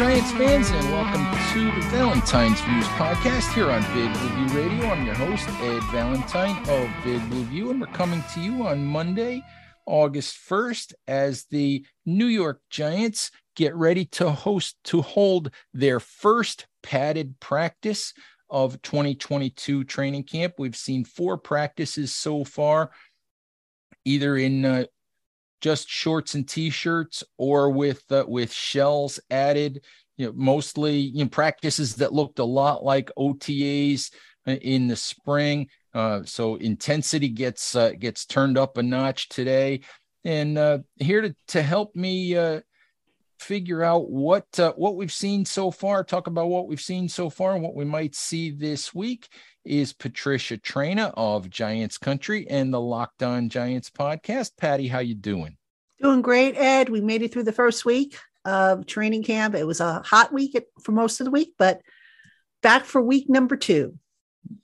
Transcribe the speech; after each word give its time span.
Giants 0.00 0.32
fans, 0.32 0.70
and 0.70 0.90
welcome 0.90 1.26
to 1.52 1.78
the 1.78 1.86
Valentine's 1.88 2.58
Views 2.62 2.86
podcast 2.86 3.52
here 3.52 3.70
on 3.70 3.82
Big 3.92 4.10
Blue 4.14 4.46
View 4.46 4.58
Radio. 4.58 4.86
I'm 4.86 5.04
your 5.04 5.14
host, 5.14 5.46
Ed 5.60 5.82
Valentine 5.92 6.56
of 6.70 6.88
Big 7.04 7.20
Blue 7.28 7.44
View, 7.44 7.70
and 7.70 7.82
we're 7.82 7.86
coming 7.88 8.24
to 8.32 8.40
you 8.40 8.66
on 8.66 8.82
Monday, 8.82 9.44
August 9.84 10.38
1st, 10.48 10.94
as 11.06 11.44
the 11.50 11.84
New 12.06 12.28
York 12.28 12.62
Giants 12.70 13.30
get 13.54 13.74
ready 13.74 14.06
to 14.06 14.30
host 14.30 14.78
to 14.84 15.02
hold 15.02 15.50
their 15.74 16.00
first 16.00 16.66
padded 16.82 17.38
practice 17.38 18.14
of 18.48 18.80
2022 18.80 19.84
training 19.84 20.22
camp. 20.24 20.54
We've 20.56 20.74
seen 20.74 21.04
four 21.04 21.36
practices 21.36 22.16
so 22.16 22.44
far, 22.44 22.90
either 24.06 24.38
in 24.38 24.64
uh, 24.64 24.84
just 25.60 25.88
shorts 25.88 26.34
and 26.34 26.48
t-shirts 26.48 27.24
or 27.38 27.70
with 27.70 28.02
uh, 28.10 28.24
with 28.26 28.52
shells 28.52 29.20
added. 29.30 29.84
You 30.16 30.26
know 30.26 30.32
mostly 30.34 30.98
you 30.98 31.24
know 31.24 31.28
practices 31.30 31.96
that 31.96 32.12
looked 32.12 32.38
a 32.38 32.44
lot 32.44 32.84
like 32.84 33.10
otas 33.18 34.12
uh, 34.46 34.52
in 34.52 34.88
the 34.88 34.96
spring. 34.96 35.68
Uh, 35.94 36.22
so 36.24 36.56
intensity 36.56 37.28
gets 37.28 37.74
uh, 37.74 37.92
gets 37.98 38.26
turned 38.26 38.58
up 38.58 38.76
a 38.76 38.82
notch 38.82 39.28
today. 39.28 39.80
And 40.24 40.58
uh, 40.58 40.78
here 40.96 41.22
to, 41.22 41.34
to 41.48 41.62
help 41.62 41.96
me 41.96 42.36
uh, 42.36 42.60
figure 43.40 43.82
out 43.82 44.10
what 44.10 44.46
uh, 44.58 44.72
what 44.76 44.96
we've 44.96 45.12
seen 45.12 45.44
so 45.44 45.70
far 45.70 46.04
talk 46.04 46.26
about 46.26 46.48
what 46.48 46.68
we've 46.68 46.80
seen 46.80 47.08
so 47.08 47.30
far 47.30 47.54
and 47.54 47.62
what 47.62 47.74
we 47.74 47.84
might 47.84 48.14
see 48.14 48.50
this 48.50 48.94
week 48.94 49.28
is 49.64 49.92
Patricia 49.92 50.58
Traina 50.58 51.12
of 51.16 51.48
Giants 51.48 51.98
Country 51.98 52.46
and 52.48 52.72
the 52.72 52.80
Locked 52.80 53.22
On 53.22 53.48
Giants 53.48 53.90
podcast. 53.90 54.52
Patty, 54.58 54.88
how 54.88 54.98
you 54.98 55.14
doing? 55.14 55.56
Doing 56.00 56.22
great, 56.22 56.56
Ed. 56.56 56.88
We 56.88 57.00
made 57.00 57.22
it 57.22 57.32
through 57.32 57.44
the 57.44 57.52
first 57.52 57.84
week 57.84 58.16
of 58.44 58.86
training 58.86 59.24
camp. 59.24 59.54
It 59.54 59.66
was 59.66 59.80
a 59.80 60.00
hot 60.00 60.32
week 60.32 60.58
for 60.82 60.92
most 60.92 61.20
of 61.20 61.24
the 61.24 61.30
week, 61.30 61.54
but 61.58 61.80
back 62.62 62.84
for 62.84 63.00
week 63.00 63.28
number 63.28 63.56
two. 63.56 63.98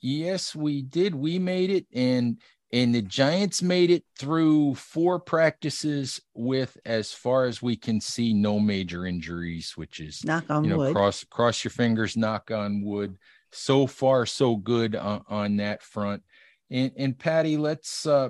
Yes, 0.01 0.55
we 0.55 0.81
did. 0.81 1.13
We 1.13 1.39
made 1.39 1.69
it, 1.69 1.85
and 1.93 2.41
and 2.73 2.93
the 2.93 3.01
Giants 3.01 3.61
made 3.61 3.89
it 3.89 4.03
through 4.19 4.75
four 4.75 5.19
practices 5.19 6.19
with, 6.33 6.77
as 6.85 7.13
far 7.13 7.45
as 7.45 7.61
we 7.61 7.77
can 7.77 8.01
see, 8.01 8.33
no 8.33 8.59
major 8.59 9.05
injuries, 9.05 9.73
which 9.77 9.99
is 10.01 10.23
knock 10.25 10.49
on 10.49 10.65
you 10.65 10.71
know, 10.71 10.77
wood. 10.77 10.95
Cross 10.95 11.25
cross 11.25 11.63
your 11.63 11.71
fingers, 11.71 12.17
knock 12.17 12.51
on 12.51 12.83
wood 12.83 13.17
so 13.51 13.87
far 13.87 14.25
so 14.25 14.57
good 14.57 14.95
on, 14.95 15.23
on 15.29 15.57
that 15.57 15.81
front. 15.81 16.23
And, 16.69 16.91
and 16.97 17.17
Patty, 17.17 17.55
let's 17.55 18.05
uh, 18.05 18.29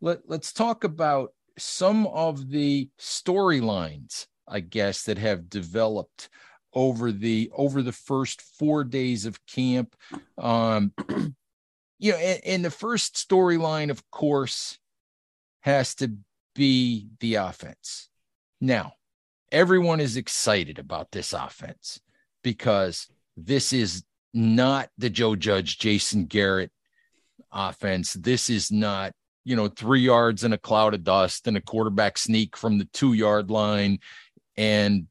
let 0.00 0.20
let's 0.26 0.52
talk 0.52 0.84
about 0.84 1.32
some 1.58 2.06
of 2.06 2.50
the 2.50 2.88
storylines, 3.00 4.26
I 4.46 4.60
guess, 4.60 5.02
that 5.04 5.18
have 5.18 5.50
developed 5.50 6.28
over 6.72 7.10
the 7.10 7.50
over 7.56 7.82
the 7.82 7.92
first 7.92 8.42
four 8.42 8.84
days 8.84 9.26
of 9.26 9.44
camp. 9.46 9.96
Um, 10.38 10.92
you 11.98 12.12
know, 12.12 12.18
and, 12.18 12.40
and 12.44 12.64
the 12.64 12.70
first 12.70 13.14
storyline, 13.14 13.90
of 13.90 14.08
course, 14.10 14.78
has 15.60 15.94
to 15.96 16.12
be 16.54 17.08
the 17.20 17.36
offense. 17.36 18.08
Now, 18.60 18.94
everyone 19.52 20.00
is 20.00 20.16
excited 20.16 20.78
about 20.78 21.10
this 21.10 21.32
offense 21.32 22.00
because 22.42 23.08
this 23.36 23.72
is 23.72 24.04
not 24.32 24.88
the 24.98 25.10
Joe 25.10 25.36
Judge, 25.36 25.78
Jason 25.78 26.26
Garrett 26.26 26.70
offense. 27.52 28.12
This 28.14 28.50
is 28.50 28.70
not, 28.70 29.12
you 29.44 29.56
know, 29.56 29.68
three 29.68 30.00
yards 30.00 30.44
in 30.44 30.52
a 30.52 30.58
cloud 30.58 30.94
of 30.94 31.04
dust 31.04 31.46
and 31.46 31.56
a 31.56 31.60
quarterback 31.60 32.18
sneak 32.18 32.56
from 32.56 32.78
the 32.78 32.86
two 32.92 33.12
yard 33.12 33.50
line 33.50 33.98
and 34.56 35.06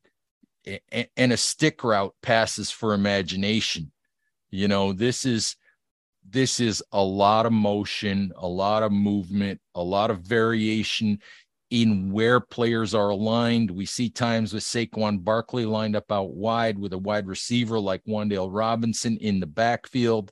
and 1.16 1.32
a 1.32 1.38
stick 1.38 1.84
route 1.84 2.16
passes 2.22 2.72
for 2.72 2.94
imagination. 2.94 3.92
You 4.50 4.68
know, 4.68 4.94
this 4.94 5.26
is 5.26 5.56
this 6.30 6.60
is 6.60 6.84
a 6.92 7.04
lot 7.04 7.46
of 7.46 7.54
motion, 7.54 8.32
a 8.38 8.48
lot 8.48 8.84
of 8.84 8.92
movement, 8.92 9.60
a 9.76 9.84
lot 9.84 10.10
of 10.10 10.22
variation 10.22 11.20
in 11.70 12.12
where 12.12 12.40
players 12.40 12.94
are 12.94 13.10
aligned. 13.10 13.72
We 13.72 13.86
see 13.86 14.10
times 14.10 14.54
with 14.54 14.64
Saquon 14.64 15.24
Barkley 15.24 15.66
lined 15.66 15.96
up 15.96 16.12
out 16.12 16.32
wide 16.32 16.78
with 16.78 16.94
a 16.94 16.98
wide 16.98 17.28
receiver 17.28 17.80
like 17.80 18.04
Wan'Dale 18.06 18.50
Robinson 18.52 19.18
in 19.18 19.40
the 19.40 19.48
backfield. 19.48 20.32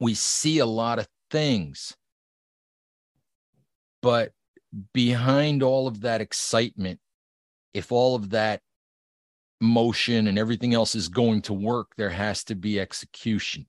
We 0.00 0.14
see 0.14 0.58
a 0.58 0.66
lot 0.66 0.98
of 0.98 1.08
things. 1.30 1.96
But 4.00 4.32
behind 4.92 5.62
all 5.62 5.86
of 5.86 6.00
that 6.00 6.20
excitement, 6.20 6.98
if 7.72 7.92
all 7.92 8.16
of 8.16 8.30
that 8.30 8.60
motion 9.60 10.26
and 10.26 10.38
everything 10.38 10.74
else 10.74 10.94
is 10.94 11.08
going 11.08 11.42
to 11.42 11.52
work, 11.52 11.92
there 11.96 12.10
has 12.10 12.42
to 12.44 12.54
be 12.54 12.80
execution. 12.80 13.66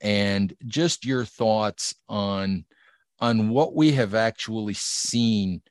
And 0.00 0.54
just 0.66 1.04
your 1.04 1.24
thoughts 1.24 1.94
on 2.08 2.64
on 3.18 3.48
what 3.48 3.74
we 3.74 3.92
have 3.92 4.14
actually 4.14 4.74
seen, 4.74 5.62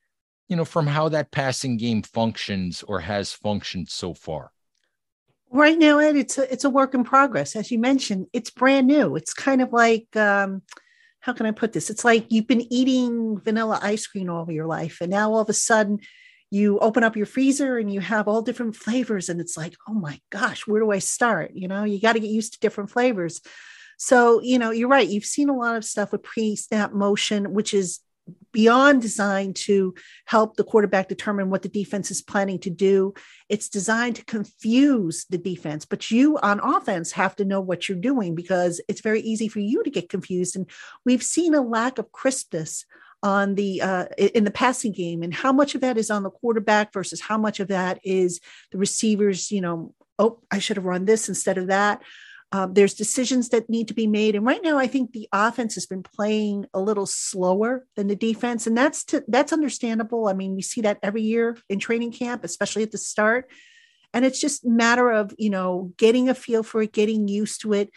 you 0.49 0.55
know, 0.55 0.65
from 0.65 0.87
how 0.87 1.09
that 1.09 1.31
passing 1.31 1.77
game 1.77 2.01
functions 2.01 2.83
or 2.87 2.99
has 2.99 3.33
functioned 3.33 3.89
so 3.89 4.13
far? 4.13 4.51
Right 5.51 5.77
now, 5.77 5.99
Ed, 5.99 6.15
it's 6.15 6.37
a 6.37 6.51
it's 6.51 6.63
a 6.63 6.69
work 6.69 6.93
in 6.93 7.03
progress. 7.03 7.55
As 7.55 7.71
you 7.71 7.79
mentioned, 7.79 8.27
it's 8.33 8.49
brand 8.49 8.87
new. 8.87 9.15
It's 9.15 9.33
kind 9.33 9.61
of 9.61 9.71
like 9.71 10.13
um, 10.15 10.63
how 11.19 11.33
can 11.33 11.45
I 11.45 11.51
put 11.51 11.71
this? 11.71 11.89
It's 11.89 12.03
like 12.03 12.25
you've 12.29 12.47
been 12.47 12.71
eating 12.73 13.39
vanilla 13.39 13.79
ice 13.81 14.07
cream 14.07 14.29
all 14.29 14.51
your 14.51 14.65
life, 14.65 14.97
and 15.01 15.11
now 15.11 15.31
all 15.31 15.39
of 15.39 15.49
a 15.49 15.53
sudden 15.53 15.99
you 16.51 16.79
open 16.79 17.03
up 17.03 17.15
your 17.15 17.25
freezer 17.25 17.77
and 17.77 17.91
you 17.93 17.99
have 17.99 18.27
all 18.27 18.41
different 18.41 18.75
flavors, 18.75 19.29
and 19.29 19.39
it's 19.39 19.55
like, 19.55 19.75
oh 19.87 19.93
my 19.93 20.19
gosh, 20.29 20.67
where 20.67 20.81
do 20.81 20.91
I 20.91 20.99
start? 20.99 21.51
You 21.53 21.67
know, 21.67 21.83
you 21.83 22.01
got 22.01 22.13
to 22.13 22.19
get 22.19 22.31
used 22.31 22.53
to 22.53 22.59
different 22.59 22.89
flavors. 22.89 23.39
So, 23.97 24.41
you 24.41 24.59
know, 24.59 24.71
you're 24.71 24.89
right. 24.89 25.07
You've 25.07 25.25
seen 25.25 25.49
a 25.49 25.55
lot 25.55 25.75
of 25.75 25.85
stuff 25.85 26.11
with 26.11 26.23
pre 26.23 26.55
snap 26.55 26.93
motion, 26.93 27.53
which 27.53 27.73
is 27.73 27.99
beyond 28.51 29.01
designed 29.01 29.55
to 29.55 29.93
help 30.25 30.55
the 30.55 30.63
quarterback 30.63 31.07
determine 31.07 31.49
what 31.49 31.61
the 31.61 31.69
defense 31.69 32.09
is 32.09 32.21
planning 32.21 32.57
to 32.59 32.69
do. 32.69 33.13
It's 33.49 33.69
designed 33.69 34.15
to 34.15 34.25
confuse 34.25 35.25
the 35.29 35.37
defense, 35.37 35.85
but 35.85 36.09
you 36.09 36.37
on 36.39 36.59
offense 36.59 37.11
have 37.11 37.35
to 37.35 37.45
know 37.45 37.61
what 37.61 37.87
you're 37.87 37.97
doing 37.97 38.33
because 38.33 38.81
it's 38.87 39.01
very 39.01 39.21
easy 39.21 39.47
for 39.47 39.59
you 39.59 39.83
to 39.83 39.89
get 39.89 40.09
confused. 40.09 40.55
And 40.55 40.69
we've 41.05 41.23
seen 41.23 41.53
a 41.53 41.61
lack 41.61 41.97
of 41.97 42.11
crispness 42.11 42.85
on 43.21 43.55
the 43.55 43.81
uh, 43.81 44.05
in 44.17 44.43
the 44.43 44.51
passing 44.51 44.91
game 44.91 45.23
and 45.23 45.33
how 45.33 45.51
much 45.51 45.75
of 45.75 45.81
that 45.81 45.97
is 45.97 46.11
on 46.11 46.23
the 46.23 46.29
quarterback 46.29 46.93
versus 46.93 47.19
how 47.21 47.37
much 47.37 47.59
of 47.59 47.69
that 47.69 47.99
is 48.03 48.39
the 48.71 48.77
receivers 48.77 49.51
you 49.51 49.61
know 49.61 49.95
oh 50.19 50.39
i 50.51 50.59
should 50.59 50.77
have 50.77 50.85
run 50.85 51.05
this 51.05 51.27
instead 51.27 51.57
of 51.57 51.67
that 51.67 52.01
um, 52.51 52.73
there's 52.73 52.93
decisions 52.93 53.49
that 53.49 53.69
need 53.69 53.87
to 53.87 53.93
be 53.93 54.07
made, 54.07 54.35
and 54.35 54.45
right 54.45 54.61
now, 54.63 54.77
I 54.77 54.87
think 54.87 55.11
the 55.11 55.27
offense 55.33 55.75
has 55.75 55.85
been 55.85 56.03
playing 56.03 56.67
a 56.73 56.79
little 56.79 57.05
slower 57.05 57.85
than 57.95 58.07
the 58.07 58.15
defense, 58.15 58.67
and 58.67 58.77
that's 58.77 59.03
to, 59.05 59.23
that's 59.27 59.51
understandable. 59.51 60.27
I 60.27 60.33
mean, 60.33 60.55
we 60.55 60.61
see 60.61 60.81
that 60.81 60.99
every 61.01 61.23
year 61.23 61.57
in 61.69 61.79
training 61.79 62.11
camp, 62.11 62.43
especially 62.43 62.83
at 62.83 62.91
the 62.91 62.97
start, 62.97 63.49
and 64.13 64.23
it's 64.23 64.39
just 64.39 64.63
matter 64.63 65.11
of 65.11 65.33
you 65.37 65.49
know 65.49 65.91
getting 65.97 66.29
a 66.29 66.35
feel 66.35 66.63
for 66.63 66.81
it, 66.83 66.93
getting 66.93 67.27
used 67.27 67.61
to 67.61 67.73
it. 67.73 67.89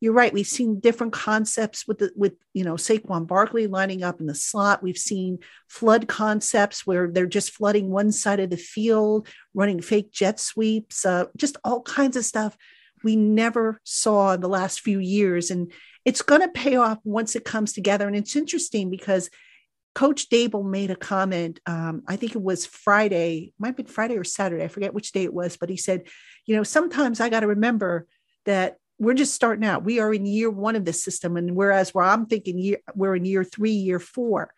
You're 0.00 0.14
right. 0.14 0.32
We've 0.32 0.46
seen 0.46 0.80
different 0.80 1.12
concepts 1.12 1.86
with 1.86 1.98
the 1.98 2.10
with 2.16 2.32
you 2.54 2.64
know 2.64 2.74
Saquon 2.74 3.26
Barkley 3.26 3.66
lining 3.66 4.02
up 4.02 4.18
in 4.18 4.26
the 4.26 4.34
slot. 4.34 4.82
We've 4.82 4.96
seen 4.96 5.40
flood 5.68 6.08
concepts 6.08 6.86
where 6.86 7.10
they're 7.10 7.26
just 7.26 7.52
flooding 7.52 7.90
one 7.90 8.12
side 8.12 8.40
of 8.40 8.48
the 8.48 8.56
field, 8.56 9.28
running 9.52 9.82
fake 9.82 10.10
jet 10.10 10.40
sweeps, 10.40 11.04
uh, 11.04 11.26
just 11.36 11.58
all 11.64 11.82
kinds 11.82 12.16
of 12.16 12.24
stuff 12.24 12.56
we 13.02 13.16
never 13.16 13.80
saw 13.84 14.32
in 14.32 14.40
the 14.40 14.48
last 14.48 14.80
few 14.80 14.98
years. 14.98 15.50
And 15.50 15.72
it's 16.04 16.22
going 16.22 16.40
to 16.40 16.48
pay 16.48 16.76
off 16.76 16.98
once 17.04 17.36
it 17.36 17.44
comes 17.44 17.72
together. 17.72 18.06
And 18.06 18.16
it's 18.16 18.36
interesting 18.36 18.90
because 18.90 19.30
Coach 19.94 20.28
Daboll 20.28 20.64
made 20.64 20.90
a 20.90 20.96
comment. 20.96 21.60
Um, 21.66 22.02
I 22.06 22.16
think 22.16 22.34
it 22.34 22.42
was 22.42 22.66
Friday, 22.66 23.52
might 23.58 23.76
be 23.76 23.82
Friday 23.82 24.16
or 24.16 24.24
Saturday. 24.24 24.64
I 24.64 24.68
forget 24.68 24.94
which 24.94 25.12
day 25.12 25.24
it 25.24 25.34
was, 25.34 25.56
but 25.56 25.68
he 25.68 25.76
said, 25.76 26.04
you 26.46 26.56
know, 26.56 26.62
sometimes 26.62 27.20
I 27.20 27.28
got 27.28 27.40
to 27.40 27.48
remember 27.48 28.06
that 28.46 28.76
we're 28.98 29.14
just 29.14 29.34
starting 29.34 29.64
out. 29.64 29.84
We 29.84 29.98
are 29.98 30.12
in 30.12 30.26
year 30.26 30.50
one 30.50 30.76
of 30.76 30.84
this 30.84 31.02
system, 31.02 31.36
and 31.36 31.56
whereas 31.56 31.92
where 31.92 32.04
I'm 32.04 32.26
thinking 32.26 32.58
year, 32.58 32.78
we're 32.94 33.16
in 33.16 33.24
year 33.24 33.42
three, 33.42 33.72
year 33.72 33.98
four. 33.98 34.52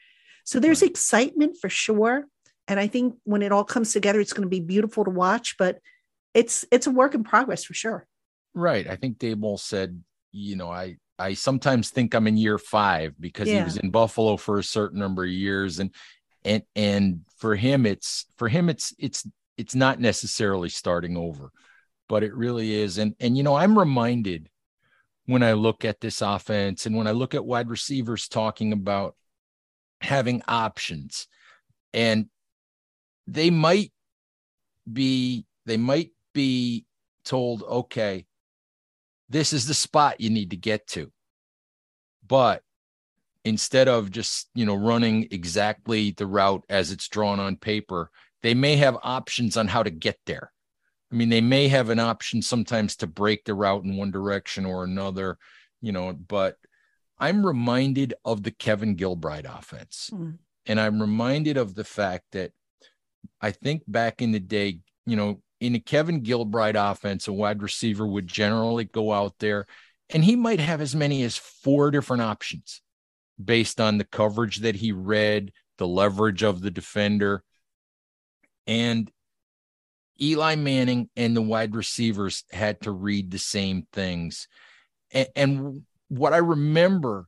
So 0.45 0.59
there's 0.59 0.83
excitement 0.83 1.57
for 1.61 1.71
sure, 1.71 2.27
and 2.67 2.79
I 2.79 2.89
think 2.89 3.15
when 3.25 3.43
it 3.43 3.53
all 3.53 3.65
comes 3.65 3.93
together, 3.93 4.21
it's 4.21 4.33
going 4.33 4.43
to 4.43 4.49
be 4.49 4.61
beautiful 4.61 5.05
to 5.05 5.11
watch. 5.11 5.57
But 5.59 5.79
it's 6.35 6.65
it's 6.71 6.87
a 6.87 6.91
work 6.91 7.15
in 7.15 7.25
progress 7.25 7.65
for 7.65 7.75
sure. 7.75 8.07
Right. 8.55 8.87
I 8.89 8.97
think 8.97 9.19
Daboll 9.19 9.59
said, 9.59 10.03
you 10.33 10.57
know, 10.57 10.71
I 10.71 10.97
I 11.19 11.35
sometimes 11.35 11.91
think 11.91 12.15
I'm 12.15 12.27
in 12.27 12.37
year 12.37 12.59
five 12.59 13.15
because 13.21 13.49
yeah. 13.49 13.59
he 13.59 13.65
was 13.65 13.77
in 13.77 13.91
Buffalo 13.91 14.37
for 14.37 14.59
a 14.59 14.65
certain 14.65 14.99
number 14.99 15.25
of 15.25 15.31
years, 15.31 15.79
and 15.79 15.95
and 16.45 16.63
and 16.75 17.21
for 17.37 17.55
him, 17.55 17.87
it's 17.87 18.27
for 18.37 18.49
him, 18.49 18.69
it's 18.69 18.95
it's 18.99 19.27
it's 19.57 19.75
not 19.75 20.01
necessarily 20.01 20.69
starting 20.69 21.17
over, 21.17 21.51
but 22.09 22.23
it 22.23 22.35
really 22.35 22.75
is. 22.75 22.99
And 22.99 23.15
and 23.21 23.37
you 23.37 23.43
know, 23.43 23.55
I'm 23.55 23.79
reminded 23.79 24.49
when 25.27 25.43
I 25.43 25.53
look 25.53 25.85
at 25.85 26.01
this 26.01 26.21
offense 26.21 26.87
and 26.87 26.97
when 26.97 27.07
I 27.07 27.13
look 27.13 27.35
at 27.35 27.45
wide 27.45 27.71
receivers 27.71 28.29
talking 28.29 28.73
about 28.73 29.15
having 30.01 30.43
options, 30.49 31.29
and 31.93 32.27
they 33.27 33.51
might 33.51 33.93
be 34.91 35.47
they 35.67 35.77
might 35.77 36.11
be 36.35 36.87
told, 37.25 37.63
okay, 37.63 38.27
this 39.33 39.53
is 39.53 39.67
the 39.67 39.75
spot 39.75 40.21
you 40.21 40.31
need 40.31 40.51
to 40.51 40.57
get 40.57 40.87
to. 40.89 41.11
But 42.27 42.63
instead 43.45 43.89
of 43.89 44.11
just, 44.11 44.49
you 44.55 44.65
know, 44.67 44.75
running 44.75 45.29
exactly 45.31 46.13
the 46.13 46.27
route 46.27 46.65
as 46.69 46.93
it's 46.93 47.09
drawn 47.09 47.41
on 47.41 47.57
paper, 47.57 48.11
they 48.43 48.55
may 48.55 48.77
have 48.77 48.97
options 49.03 49.57
on 49.57 49.69
how 49.69 49.83
to 49.83 49.91
get 49.91 50.19
there. 50.27 50.53
I 51.11 51.15
mean, 51.15 51.29
they 51.29 51.41
may 51.41 51.69
have 51.69 51.91
an 51.91 51.99
option 51.99 52.43
sometimes 52.43 52.97
to 52.97 53.07
break 53.07 53.45
the 53.45 53.55
route 53.55 53.85
in 53.85 53.97
one 53.97 54.11
direction 54.11 54.65
or 54.65 54.85
another, 54.85 55.39
you 55.81 55.93
know, 55.93 56.13
but 56.13 56.57
I'm 57.19 57.45
reminded 57.45 58.15
of 58.25 58.43
the 58.43 58.51
Kevin 58.51 58.97
Gilbride 58.97 59.47
offense. 59.47 60.11
Mm. 60.13 60.39
And 60.67 60.81
I'm 60.81 61.01
reminded 61.01 61.57
of 61.57 61.75
the 61.75 61.85
fact 61.85 62.25
that 62.33 62.53
I 63.41 63.51
think 63.51 63.83
back 63.87 64.23
in 64.23 64.33
the 64.33 64.41
day, 64.41 64.81
you 65.07 65.17
know, 65.17 65.41
in 65.63 65.77
a 65.77 65.81
Kevin 65.81 66.23
Gilbride 66.23 66.75
offense, 66.75 67.29
a 67.29 67.33
wide 67.33 67.63
receiver 67.63 68.05
would 68.05 68.27
generally 68.27 68.85
go 68.85 69.13
out 69.13 69.39
there 69.39 69.69
and 70.11 70.25
he 70.25 70.35
might 70.35 70.59
have 70.59 70.81
as 70.81 70.97
many 70.97 71.23
as 71.23 71.37
four 71.37 71.93
different 71.93 72.21
options 72.21 72.83
based 73.43 73.81
on 73.81 73.97
the 73.97 74.05
coverage 74.05 74.59
that 74.59 74.75
he 74.75 74.91
read, 74.91 75.53
the 75.79 75.87
leverage 75.87 76.43
of 76.43 76.63
the 76.63 76.71
defender. 76.73 77.45
And 78.67 79.09
Eli 80.21 80.57
Manning 80.57 81.09
and 81.15 81.37
the 81.37 81.43
wide 81.43 81.77
receivers 81.77 82.43
had 82.51 82.81
to 82.81 82.91
read 82.91 83.31
the 83.31 83.39
same 83.39 83.87
things. 83.93 84.49
And, 85.13 85.29
and 85.37 85.83
what 86.09 86.33
I 86.33 86.39
remember 86.39 87.27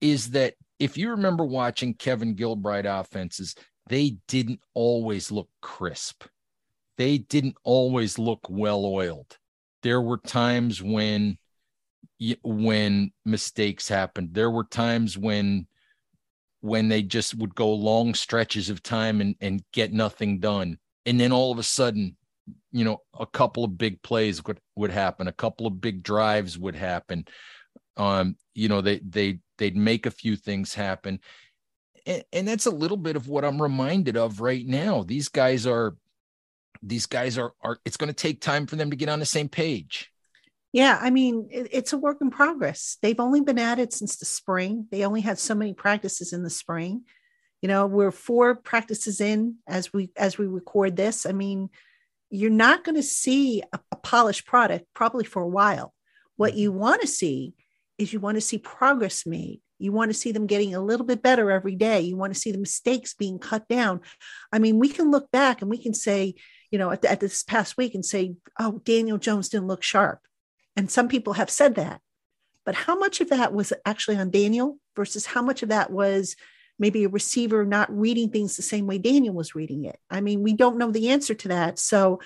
is 0.00 0.30
that 0.30 0.54
if 0.80 0.98
you 0.98 1.10
remember 1.10 1.44
watching 1.44 1.94
Kevin 1.94 2.34
Gilbride 2.34 2.84
offenses, 2.84 3.54
they 3.86 4.16
didn't 4.26 4.60
always 4.74 5.30
look 5.30 5.48
crisp 5.62 6.24
they 7.00 7.16
didn't 7.16 7.56
always 7.64 8.18
look 8.18 8.40
well 8.50 8.84
oiled. 8.84 9.38
There 9.82 10.02
were 10.02 10.18
times 10.18 10.82
when 10.82 11.38
when 12.42 13.12
mistakes 13.24 13.88
happened. 13.88 14.34
There 14.34 14.50
were 14.50 14.64
times 14.64 15.16
when 15.16 15.66
when 16.60 16.90
they 16.90 17.00
just 17.00 17.34
would 17.36 17.54
go 17.54 17.72
long 17.72 18.12
stretches 18.12 18.68
of 18.68 18.82
time 18.82 19.22
and, 19.22 19.34
and 19.40 19.64
get 19.72 19.94
nothing 19.94 20.40
done. 20.40 20.76
And 21.06 21.18
then 21.18 21.32
all 21.32 21.50
of 21.50 21.58
a 21.58 21.62
sudden, 21.62 22.18
you 22.70 22.84
know, 22.84 22.98
a 23.18 23.24
couple 23.24 23.64
of 23.64 23.78
big 23.78 24.02
plays 24.02 24.44
would, 24.44 24.60
would 24.76 24.90
happen, 24.90 25.26
a 25.26 25.32
couple 25.32 25.66
of 25.66 25.80
big 25.80 26.02
drives 26.02 26.58
would 26.58 26.76
happen. 26.76 27.24
Um, 27.96 28.36
you 28.54 28.68
know, 28.68 28.82
they 28.82 28.98
they 28.98 29.38
they'd 29.56 29.74
make 29.74 30.04
a 30.04 30.10
few 30.10 30.36
things 30.36 30.74
happen. 30.74 31.20
And, 32.04 32.24
and 32.30 32.46
that's 32.46 32.66
a 32.66 32.70
little 32.70 32.98
bit 32.98 33.16
of 33.16 33.26
what 33.26 33.46
I'm 33.46 33.62
reminded 33.62 34.18
of 34.18 34.42
right 34.42 34.66
now. 34.66 35.02
These 35.02 35.28
guys 35.28 35.66
are 35.66 35.94
these 36.82 37.06
guys 37.06 37.38
are 37.38 37.52
are 37.62 37.78
it's 37.84 37.96
going 37.96 38.08
to 38.08 38.14
take 38.14 38.40
time 38.40 38.66
for 38.66 38.76
them 38.76 38.90
to 38.90 38.96
get 38.96 39.08
on 39.08 39.20
the 39.20 39.26
same 39.26 39.48
page. 39.48 40.10
Yeah 40.72 40.98
i 41.00 41.10
mean 41.10 41.48
it, 41.50 41.68
it's 41.72 41.92
a 41.92 41.98
work 41.98 42.18
in 42.20 42.30
progress. 42.30 42.96
They've 43.02 43.20
only 43.20 43.40
been 43.40 43.58
at 43.58 43.78
it 43.78 43.92
since 43.92 44.16
the 44.16 44.24
spring. 44.24 44.86
They 44.90 45.04
only 45.04 45.20
had 45.20 45.38
so 45.38 45.54
many 45.54 45.74
practices 45.74 46.32
in 46.32 46.42
the 46.42 46.50
spring. 46.50 47.02
You 47.62 47.68
know 47.68 47.86
we're 47.86 48.12
four 48.12 48.54
practices 48.54 49.20
in 49.20 49.56
as 49.66 49.92
we 49.92 50.10
as 50.16 50.38
we 50.38 50.46
record 50.46 50.96
this. 50.96 51.26
I 51.26 51.32
mean 51.32 51.70
you're 52.30 52.50
not 52.50 52.84
going 52.84 52.94
to 52.94 53.02
see 53.02 53.62
a, 53.72 53.80
a 53.90 53.96
polished 53.96 54.46
product 54.46 54.86
probably 54.94 55.24
for 55.24 55.42
a 55.42 55.48
while. 55.48 55.92
What 56.36 56.52
mm-hmm. 56.52 56.60
you 56.60 56.72
want 56.72 57.00
to 57.02 57.08
see 57.08 57.54
is 57.98 58.12
you 58.12 58.20
want 58.20 58.36
to 58.36 58.40
see 58.40 58.56
progress 58.56 59.26
made. 59.26 59.60
You 59.78 59.92
want 59.92 60.10
to 60.10 60.16
see 60.16 60.30
them 60.30 60.46
getting 60.46 60.74
a 60.74 60.80
little 60.80 61.04
bit 61.04 61.22
better 61.22 61.50
every 61.50 61.74
day. 61.74 62.00
You 62.02 62.16
want 62.16 62.32
to 62.32 62.38
see 62.38 62.52
the 62.52 62.58
mistakes 62.58 63.14
being 63.14 63.38
cut 63.38 63.66
down. 63.68 64.00
I 64.52 64.58
mean 64.58 64.78
we 64.78 64.88
can 64.88 65.10
look 65.10 65.30
back 65.30 65.60
and 65.60 65.70
we 65.70 65.78
can 65.78 65.94
say 65.94 66.36
you 66.70 66.78
know, 66.78 66.90
at, 66.90 67.04
at 67.04 67.20
this 67.20 67.42
past 67.42 67.76
week 67.76 67.94
and 67.94 68.04
say, 68.04 68.34
oh, 68.58 68.80
Daniel 68.84 69.18
Jones 69.18 69.48
didn't 69.48 69.66
look 69.66 69.82
sharp. 69.82 70.20
And 70.76 70.90
some 70.90 71.08
people 71.08 71.34
have 71.34 71.50
said 71.50 71.74
that. 71.74 72.00
But 72.64 72.74
how 72.74 72.96
much 72.96 73.20
of 73.20 73.30
that 73.30 73.52
was 73.52 73.72
actually 73.84 74.16
on 74.16 74.30
Daniel 74.30 74.78
versus 74.94 75.26
how 75.26 75.42
much 75.42 75.62
of 75.62 75.70
that 75.70 75.90
was 75.90 76.36
maybe 76.78 77.04
a 77.04 77.08
receiver 77.08 77.64
not 77.64 77.94
reading 77.94 78.30
things 78.30 78.56
the 78.56 78.62
same 78.62 78.86
way 78.86 78.98
Daniel 78.98 79.34
was 79.34 79.54
reading 79.54 79.84
it? 79.84 79.98
I 80.08 80.20
mean, 80.20 80.42
we 80.42 80.52
don't 80.52 80.78
know 80.78 80.90
the 80.90 81.08
answer 81.08 81.34
to 81.34 81.48
that. 81.48 81.78
So 81.78 82.20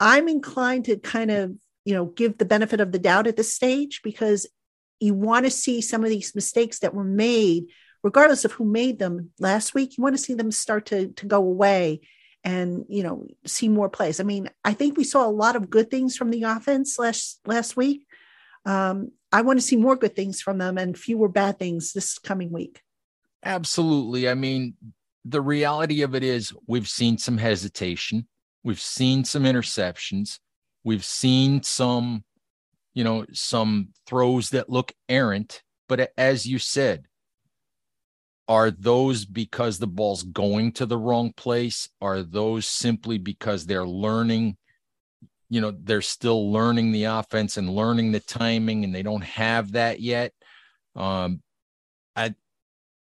I'm 0.00 0.28
inclined 0.28 0.86
to 0.86 0.96
kind 0.96 1.30
of, 1.30 1.52
you 1.84 1.94
know, 1.94 2.06
give 2.06 2.38
the 2.38 2.44
benefit 2.44 2.80
of 2.80 2.90
the 2.90 2.98
doubt 2.98 3.26
at 3.26 3.36
this 3.36 3.54
stage 3.54 4.00
because 4.02 4.46
you 4.98 5.14
want 5.14 5.44
to 5.44 5.50
see 5.50 5.80
some 5.80 6.02
of 6.02 6.10
these 6.10 6.34
mistakes 6.34 6.80
that 6.80 6.94
were 6.94 7.04
made, 7.04 7.66
regardless 8.02 8.44
of 8.44 8.52
who 8.52 8.64
made 8.64 8.98
them 8.98 9.30
last 9.38 9.74
week, 9.74 9.96
you 9.96 10.02
want 10.02 10.16
to 10.16 10.22
see 10.22 10.34
them 10.34 10.50
start 10.50 10.86
to, 10.86 11.08
to 11.08 11.26
go 11.26 11.38
away 11.38 12.00
and 12.46 12.86
you 12.88 13.02
know 13.02 13.26
see 13.44 13.68
more 13.68 13.90
plays. 13.90 14.20
I 14.20 14.22
mean, 14.22 14.48
I 14.64 14.72
think 14.72 14.96
we 14.96 15.04
saw 15.04 15.26
a 15.26 15.28
lot 15.28 15.56
of 15.56 15.68
good 15.68 15.90
things 15.90 16.16
from 16.16 16.30
the 16.30 16.44
offense 16.44 16.98
last 16.98 17.40
last 17.44 17.76
week. 17.76 18.06
Um, 18.64 19.10
I 19.32 19.42
want 19.42 19.58
to 19.58 19.66
see 19.66 19.76
more 19.76 19.96
good 19.96 20.14
things 20.14 20.40
from 20.40 20.58
them 20.58 20.78
and 20.78 20.96
fewer 20.96 21.28
bad 21.28 21.58
things 21.58 21.92
this 21.92 22.18
coming 22.18 22.52
week. 22.52 22.80
Absolutely. 23.44 24.28
I 24.28 24.34
mean, 24.34 24.74
the 25.24 25.42
reality 25.42 26.02
of 26.02 26.14
it 26.14 26.22
is 26.22 26.54
we've 26.66 26.88
seen 26.88 27.18
some 27.18 27.36
hesitation, 27.36 28.28
we've 28.62 28.80
seen 28.80 29.24
some 29.24 29.42
interceptions, 29.42 30.38
we've 30.84 31.04
seen 31.04 31.62
some, 31.64 32.24
you 32.94 33.02
know, 33.02 33.26
some 33.32 33.88
throws 34.06 34.50
that 34.50 34.70
look 34.70 34.92
errant. 35.08 35.62
But 35.88 36.12
as 36.16 36.46
you 36.46 36.58
said, 36.58 37.06
are 38.48 38.70
those 38.70 39.24
because 39.24 39.78
the 39.78 39.86
ball's 39.86 40.22
going 40.22 40.72
to 40.72 40.86
the 40.86 40.98
wrong 40.98 41.32
place? 41.32 41.88
Are 42.00 42.22
those 42.22 42.66
simply 42.66 43.18
because 43.18 43.66
they're 43.66 43.86
learning 43.86 44.56
you 45.48 45.60
know 45.60 45.72
they're 45.84 46.02
still 46.02 46.50
learning 46.50 46.90
the 46.90 47.04
offense 47.04 47.56
and 47.56 47.70
learning 47.70 48.10
the 48.10 48.20
timing 48.20 48.82
and 48.82 48.94
they 48.94 49.02
don't 49.02 49.24
have 49.24 49.72
that 49.72 50.00
yet? 50.00 50.32
Um 50.94 51.42
i 52.14 52.34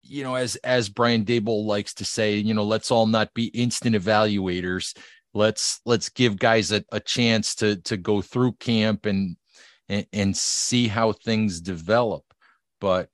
you 0.03 0.23
know 0.23 0.35
as 0.35 0.55
as 0.57 0.89
brian 0.89 1.25
Daboll 1.25 1.65
likes 1.65 1.93
to 1.95 2.05
say 2.05 2.35
you 2.35 2.53
know 2.53 2.63
let's 2.63 2.91
all 2.91 3.07
not 3.07 3.33
be 3.33 3.45
instant 3.47 3.95
evaluators. 3.95 4.97
Let's 5.33 5.79
let's 5.85 6.09
give 6.09 6.38
guys 6.38 6.71
a, 6.71 6.83
a 6.91 7.00
chance 7.00 7.55
to 7.55 7.77
to 7.83 7.95
go 7.97 8.21
through 8.21 8.53
camp 8.53 9.05
and, 9.05 9.38
and 9.88 10.05
and 10.11 10.38
see 10.38 10.88
how 10.88 11.13
things 11.13 11.61
develop. 11.61 12.23
But 12.81 13.09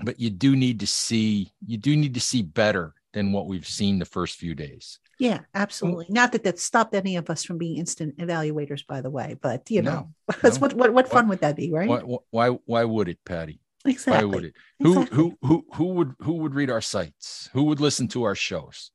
but 0.00 0.20
you 0.20 0.30
do 0.30 0.56
need 0.56 0.80
to 0.80 0.86
see 0.86 1.52
you 1.64 1.78
do 1.78 1.96
need 1.96 2.14
to 2.14 2.20
see 2.20 2.42
better 2.42 2.94
than 3.12 3.32
what 3.32 3.46
we've 3.46 3.66
seen 3.66 3.98
the 3.98 4.04
first 4.04 4.36
few 4.36 4.54
days. 4.54 4.98
Yeah, 5.18 5.40
absolutely. 5.54 6.06
Not 6.10 6.32
that 6.32 6.44
that 6.44 6.58
stopped 6.58 6.94
any 6.94 7.16
of 7.16 7.30
us 7.30 7.44
from 7.44 7.56
being 7.56 7.78
instant 7.78 8.18
evaluators, 8.18 8.86
by 8.86 9.00
the 9.00 9.08
way, 9.08 9.36
but 9.40 9.70
you 9.70 9.80
know, 9.80 10.10
no, 10.28 10.38
no. 10.50 10.50
what 10.58 10.74
what 10.74 10.92
what 10.92 11.08
fun 11.08 11.24
why, 11.24 11.30
would 11.30 11.40
that 11.40 11.56
be, 11.56 11.72
right? 11.72 11.88
Why, 11.88 12.18
why 12.30 12.48
why 12.66 12.84
would 12.84 13.08
it, 13.08 13.18
Patty? 13.24 13.60
Exactly. 13.86 14.26
Why 14.26 14.34
would 14.34 14.44
it? 14.44 14.54
Who 14.80 14.92
exactly. 14.92 15.16
who 15.16 15.36
who 15.42 15.64
who 15.72 15.84
would 15.84 16.14
who 16.20 16.32
would 16.34 16.54
read 16.54 16.70
our 16.70 16.82
sites? 16.82 17.48
Who 17.54 17.64
would 17.64 17.80
listen 17.80 18.08
to 18.08 18.24
our 18.24 18.34
shows? 18.34 18.90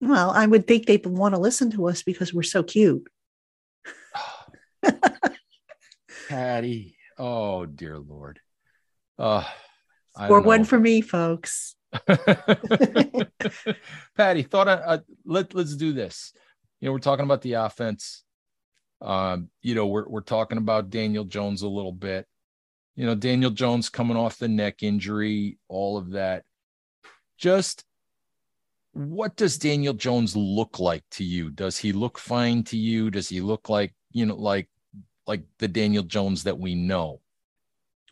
Well, 0.00 0.30
I 0.30 0.44
would 0.44 0.66
think 0.66 0.84
they 0.84 0.98
would 0.98 1.16
want 1.16 1.34
to 1.34 1.40
listen 1.40 1.70
to 1.70 1.88
us 1.88 2.02
because 2.02 2.34
we're 2.34 2.42
so 2.42 2.62
cute. 2.62 3.08
Patty, 6.28 6.98
oh 7.16 7.64
dear 7.64 7.98
Lord. 7.98 8.40
Uh 9.18 9.44
or 10.18 10.40
one 10.40 10.64
for 10.64 10.78
me, 10.78 11.00
folks. 11.00 11.74
Patty, 14.16 14.42
thought 14.42 14.68
I, 14.68 14.74
uh, 14.74 14.98
let 15.24 15.54
let's 15.54 15.76
do 15.76 15.92
this. 15.92 16.32
You 16.80 16.88
know, 16.88 16.92
we're 16.92 16.98
talking 16.98 17.24
about 17.24 17.42
the 17.42 17.54
offense. 17.54 18.24
Um, 19.00 19.48
you 19.62 19.74
know, 19.74 19.86
we're 19.86 20.08
we're 20.08 20.20
talking 20.20 20.58
about 20.58 20.90
Daniel 20.90 21.24
Jones 21.24 21.62
a 21.62 21.68
little 21.68 21.92
bit. 21.92 22.26
You 22.96 23.06
know, 23.06 23.14
Daniel 23.14 23.50
Jones 23.50 23.88
coming 23.88 24.16
off 24.16 24.38
the 24.38 24.48
neck 24.48 24.82
injury, 24.82 25.58
all 25.68 25.96
of 25.96 26.10
that. 26.12 26.44
Just 27.38 27.84
what 28.92 29.34
does 29.34 29.58
Daniel 29.58 29.94
Jones 29.94 30.36
look 30.36 30.78
like 30.78 31.02
to 31.12 31.24
you? 31.24 31.50
Does 31.50 31.76
he 31.76 31.92
look 31.92 32.18
fine 32.18 32.62
to 32.64 32.76
you? 32.76 33.10
Does 33.10 33.28
he 33.28 33.40
look 33.40 33.68
like, 33.68 33.92
you 34.12 34.26
know, 34.26 34.36
like 34.36 34.68
like 35.26 35.42
the 35.58 35.68
Daniel 35.68 36.04
Jones 36.04 36.44
that 36.44 36.58
we 36.58 36.74
know? 36.74 37.20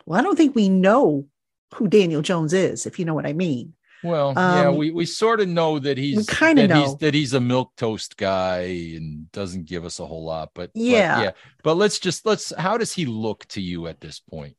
Well, 0.04 0.18
I 0.18 0.22
don't 0.22 0.36
think 0.36 0.56
we 0.56 0.68
know 0.68 1.26
who 1.74 1.88
Daniel 1.88 2.22
Jones 2.22 2.52
is, 2.52 2.86
if 2.86 2.98
you 2.98 3.04
know 3.04 3.14
what 3.14 3.26
I 3.26 3.32
mean. 3.32 3.74
Well, 4.02 4.36
um, 4.36 4.36
yeah, 4.36 4.70
we, 4.70 4.90
we 4.90 5.06
sort 5.06 5.40
of 5.40 5.48
know 5.48 5.78
that 5.78 5.96
he's 5.96 6.26
kind 6.26 6.58
of 6.58 6.70
know 6.70 6.82
he's, 6.82 6.96
that 6.96 7.14
he's 7.14 7.34
a 7.34 7.40
milk 7.40 7.72
toast 7.76 8.16
guy 8.16 8.62
and 8.96 9.30
doesn't 9.30 9.66
give 9.66 9.84
us 9.84 10.00
a 10.00 10.06
whole 10.06 10.24
lot. 10.24 10.50
But 10.54 10.70
yeah, 10.74 11.14
but, 11.14 11.22
yeah. 11.22 11.30
But 11.62 11.74
let's 11.76 11.98
just 11.98 12.26
let's. 12.26 12.52
How 12.56 12.78
does 12.78 12.92
he 12.92 13.06
look 13.06 13.46
to 13.48 13.60
you 13.60 13.86
at 13.86 14.00
this 14.00 14.18
point? 14.18 14.56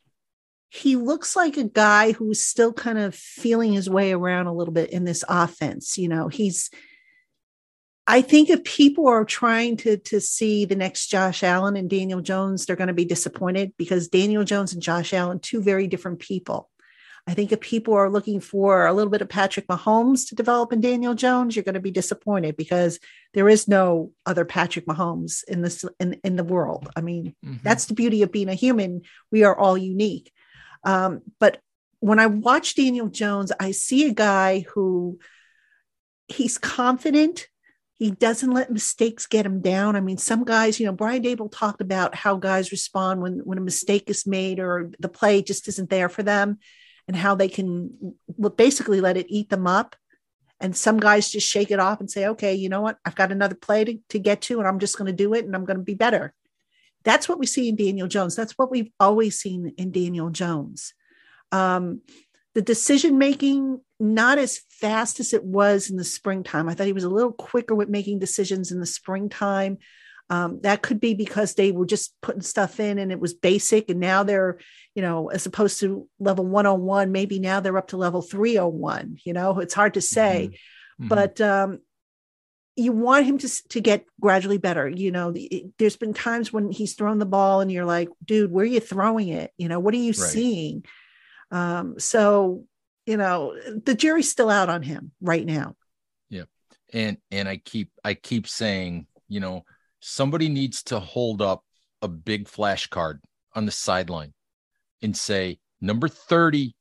He 0.70 0.96
looks 0.96 1.36
like 1.36 1.58
a 1.58 1.66
guy 1.66 2.14
who's 2.14 2.42
still 2.42 2.74
kind 2.74 2.98
of 2.98 3.14
feeling 3.14 3.74
his 3.74 3.90
way 3.90 4.12
around 4.12 4.48
a 4.48 4.54
little 4.54 4.74
bit 4.74 4.92
in 4.92 5.04
this 5.04 5.24
offense. 5.28 5.98
You 5.98 6.08
know, 6.08 6.30
he's. 6.30 6.70
I 8.06 8.22
think 8.22 8.50
if 8.50 8.64
people 8.64 9.08
are 9.08 9.26
trying 9.26 9.78
to 9.78 9.98
to 9.98 10.22
see 10.22 10.64
the 10.64 10.76
next 10.76 11.08
Josh 11.08 11.44
Allen 11.44 11.76
and 11.76 11.90
Daniel 11.90 12.22
Jones, 12.22 12.66
they're 12.66 12.78
going 12.78 12.88
to 12.88 12.94
be 12.94 13.06
disappointed 13.06 13.74
because 13.78 14.08
Daniel 14.08 14.46
Jones 14.46 14.72
and 14.74 14.82
Josh 14.82 15.14
Allen, 15.14 15.40
two 15.40 15.62
very 15.62 15.88
different 15.88 16.20
people. 16.20 16.70
I 17.26 17.34
think 17.34 17.52
if 17.52 17.62
people 17.62 17.94
are 17.94 18.10
looking 18.10 18.42
for 18.42 18.86
a 18.86 18.92
little 18.92 19.10
bit 19.10 19.22
of 19.22 19.30
Patrick 19.30 19.68
Mahomes 19.68 20.28
to 20.28 20.36
develop 20.36 20.74
in 20.74 20.82
Daniel 20.82 21.14
Jones, 21.14 21.56
you're 21.56 21.64
going 21.64 21.74
to 21.76 21.80
be 21.80 21.92
disappointed 21.92 22.58
because 22.58 23.00
there 23.34 23.48
is 23.48 23.68
no 23.68 24.12
other 24.26 24.44
Patrick 24.44 24.86
Mahomes 24.88 25.44
in 25.46 25.62
this 25.62 25.86
in, 26.02 26.20
in 26.26 26.36
the 26.36 26.44
world. 26.44 26.90
I 26.98 27.02
mean, 27.02 27.34
mm-hmm. 27.44 27.58
that's 27.64 27.86
the 27.86 27.94
beauty 27.94 28.24
of 28.24 28.32
being 28.32 28.50
a 28.50 28.54
human. 28.54 29.04
We 29.32 29.46
are 29.46 29.58
all 29.58 29.78
unique. 29.78 30.34
Um, 30.84 31.22
but 31.40 31.62
when 32.02 32.20
I 32.20 32.28
watch 32.28 32.76
Daniel 32.76 33.08
Jones, 33.08 33.54
I 33.58 33.72
see 33.72 34.06
a 34.06 34.14
guy 34.14 34.66
who 34.74 35.20
he's 36.28 36.58
confident. 36.58 37.48
He 37.94 38.12
doesn't 38.12 38.52
let 38.52 38.70
mistakes 38.70 39.28
get 39.28 39.46
him 39.46 39.62
down. 39.62 39.96
I 39.96 40.02
mean, 40.02 40.18
some 40.18 40.44
guys, 40.44 40.78
you 40.78 40.86
know, 40.86 40.92
Brian 40.92 41.24
Daboll 41.24 41.50
talked 41.50 41.80
about 41.80 42.16
how 42.16 42.36
guys 42.36 42.74
respond 42.74 43.22
when 43.22 43.40
when 43.46 43.58
a 43.58 43.62
mistake 43.62 44.10
is 44.10 44.28
made 44.28 44.60
or 44.60 44.92
the 45.00 45.08
play 45.08 45.42
just 45.42 45.70
isn't 45.70 45.90
there 45.90 46.10
for 46.10 46.22
them 46.22 46.60
and 47.08 47.18
how 47.18 47.36
they 47.36 47.48
can 47.48 48.16
basically 48.56 49.02
let 49.02 49.18
it 49.18 49.26
eat 49.30 49.50
them 49.50 49.68
up. 49.68 49.96
And 50.60 50.76
some 50.76 51.00
guys 51.00 51.30
just 51.30 51.50
shake 51.50 51.72
it 51.72 51.80
off 51.80 52.00
and 52.00 52.10
say, 52.10 52.28
okay, 52.28 52.54
you 52.54 52.70
know 52.70 52.82
what? 52.82 52.98
I've 53.04 53.16
got 53.16 53.32
another 53.32 53.56
play 53.56 53.84
to, 53.84 53.98
to 54.10 54.20
get 54.20 54.42
to, 54.44 54.60
and 54.60 54.68
I'm 54.68 54.80
just 54.80 54.98
going 54.98 55.08
to 55.08 55.14
do 55.14 55.34
it 55.34 55.46
and 55.46 55.56
I'm 55.56 55.66
going 55.66 55.78
to 55.78 55.84
be 55.84 55.96
better. 55.96 56.34
That's 57.04 57.28
what 57.28 57.40
we 57.40 57.46
see 57.46 57.68
in 57.68 57.76
Daniel 57.76 58.08
Jones. 58.08 58.36
That's 58.36 58.54
what 58.58 58.72
we've 58.72 58.92
always 59.00 59.38
seen 59.38 59.74
in 59.78 59.92
Daniel 59.92 60.30
Jones. 60.30 60.94
Um, 61.52 62.02
the 62.54 62.62
decision 62.62 63.18
making, 63.18 63.82
not 64.00 64.38
as 64.38 64.60
fast 64.70 65.20
as 65.20 65.34
it 65.34 65.44
was 65.44 65.90
in 65.90 65.98
the 65.98 66.04
springtime. 66.04 66.70
I 66.70 66.76
thought 66.76 66.88
he 66.88 66.94
was 66.94 67.04
a 67.04 67.10
little 67.10 67.34
quicker 67.34 67.76
with 67.76 67.90
making 67.90 68.20
decisions 68.20 68.72
in 68.72 68.80
the 68.80 68.86
springtime. 68.86 69.80
Um, 70.30 70.62
that 70.62 70.82
could 70.82 71.00
be 71.00 71.14
because 71.14 71.54
they 71.54 71.72
were 71.72 71.86
just 71.86 72.16
putting 72.22 72.42
stuff 72.42 72.80
in 72.80 72.98
and 72.98 73.12
it 73.12 73.20
was 73.20 73.34
basic. 73.34 73.90
And 73.90 74.00
now 74.00 74.24
they're, 74.24 74.58
you 74.96 75.02
know, 75.02 75.30
as 75.30 75.46
opposed 75.46 75.80
to 75.82 76.08
level 76.20 76.46
101, 76.46 77.12
maybe 77.12 77.40
now 77.40 77.60
they're 77.60 77.78
up 77.78 77.90
to 77.90 77.98
level 77.98 78.22
301. 78.22 79.18
You 79.26 79.34
know, 79.34 79.60
it's 79.60 79.74
hard 79.74 79.96
to 79.96 80.02
say. 80.02 80.50
Mm-hmm. 80.52 80.56
Mm-hmm. 81.04 81.08
But 81.08 81.42
um, 81.42 81.80
you 82.76 82.92
want 82.92 83.26
him 83.26 83.38
to, 83.40 83.50
to 83.70 83.82
get 83.82 84.06
gradually 84.20 84.58
better. 84.58 84.88
You 84.88 85.12
know, 85.12 85.32
the, 85.32 85.66
there's 85.78 85.98
been 85.98 86.14
times 86.14 86.52
when 86.52 86.72
he's 86.72 86.96
thrown 86.96 87.20
the 87.20 87.26
ball 87.26 87.62
and 87.62 87.72
you're 87.72 87.86
like, 87.86 88.10
dude, 88.24 88.52
where 88.52 88.64
are 88.64 88.68
you 88.68 88.80
throwing 88.80 89.30
it? 89.30 89.52
You 89.58 89.70
know, 89.70 89.80
what 89.80 89.94
are 89.94 89.98
you 89.98 90.12
right. 90.12 90.16
seeing? 90.16 90.86
Um, 91.52 92.00
so, 92.00 92.64
you 93.06 93.18
know, 93.18 93.56
the 93.84 93.94
jury's 93.94 94.30
still 94.30 94.50
out 94.50 94.70
on 94.70 94.82
him 94.82 95.12
right 95.22 95.46
now. 95.46 95.76
Yeah. 96.30 96.46
And, 96.92 97.18
and 97.32 97.48
I 97.48 97.58
keep, 97.58 97.92
I 98.04 98.16
keep 98.16 98.48
saying, 98.48 99.08
you 99.28 99.40
know, 99.40 99.66
somebody 100.04 100.50
needs 100.50 100.84
to 100.84 101.00
hold 101.00 101.42
up 101.42 101.64
a 102.02 102.08
big 102.08 102.48
flash 102.48 102.88
card 102.88 103.22
on 103.56 103.66
the 103.66 103.72
sideline 103.72 104.34
and 105.02 105.16
say, 105.16 105.60
number 105.80 106.08
30 106.08 106.76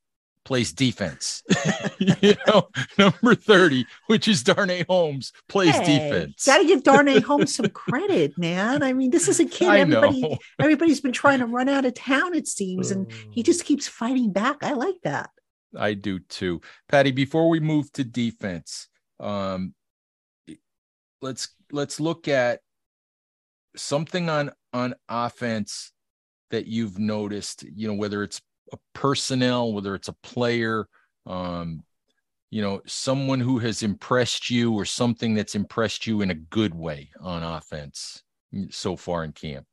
plays 0.45 0.73
defense. 0.73 1.43
you 1.99 2.35
know, 2.49 2.69
number 2.99 3.37
30, 3.37 3.87
which 4.09 4.27
is 4.27 4.43
Darnay 4.43 4.85
Holmes, 4.89 5.33
plays 5.49 5.77
hey, 5.77 5.99
defense. 5.99 6.45
Gotta 6.45 6.65
give 6.65 6.83
Darnay 6.83 7.21
Holmes 7.21 7.55
some 7.55 7.69
credit, 7.73 8.37
man. 8.37 8.83
I 8.83 8.93
mean, 8.93 9.11
this 9.11 9.29
is 9.29 9.39
a 9.39 9.45
kid 9.45 9.69
everybody 9.69 10.39
everybody's 10.59 11.01
been 11.01 11.13
trying 11.13 11.39
to 11.39 11.47
run 11.47 11.69
out 11.69 11.85
of 11.85 11.95
town, 11.95 12.35
it 12.35 12.49
seems, 12.49 12.91
and 12.91 13.11
he 13.31 13.45
just 13.45 13.65
keeps 13.65 13.87
fighting 13.87 14.33
back. 14.33 14.63
I 14.63 14.73
like 14.73 15.01
that. 15.05 15.31
I 15.77 15.95
do 15.95 16.19
too. 16.19 16.61
Patty, 16.89 17.13
before 17.13 17.49
we 17.49 17.61
move 17.61 17.93
to 17.93 18.05
defense, 18.05 18.89
um 19.21 19.75
let's 21.21 21.51
let's 21.71 22.01
look 22.01 22.27
at 22.27 22.61
something 23.77 24.29
on 24.29 24.51
on 24.73 24.95
offense 25.09 25.93
that 26.51 26.67
you've 26.67 26.99
noticed 26.99 27.65
you 27.75 27.89
know 27.89 27.95
whether 27.95 28.23
it's 28.23 28.41
a 28.73 28.79
personnel 28.95 29.73
whether 29.73 29.95
it's 29.95 30.09
a 30.09 30.17
player 30.23 30.87
um 31.27 31.83
you 32.51 32.61
know 32.61 32.81
someone 32.87 33.41
who 33.41 33.59
has 33.59 33.83
impressed 33.83 34.51
you 34.51 34.73
or 34.75 34.85
something 34.85 35.35
that's 35.35 35.55
impressed 35.55 36.07
you 36.07 36.21
in 36.21 36.31
a 36.31 36.35
good 36.35 36.75
way 36.75 37.11
on 37.21 37.43
offense 37.43 38.23
so 38.71 38.97
far 38.97 39.25
in 39.25 39.33
camp 39.33 39.67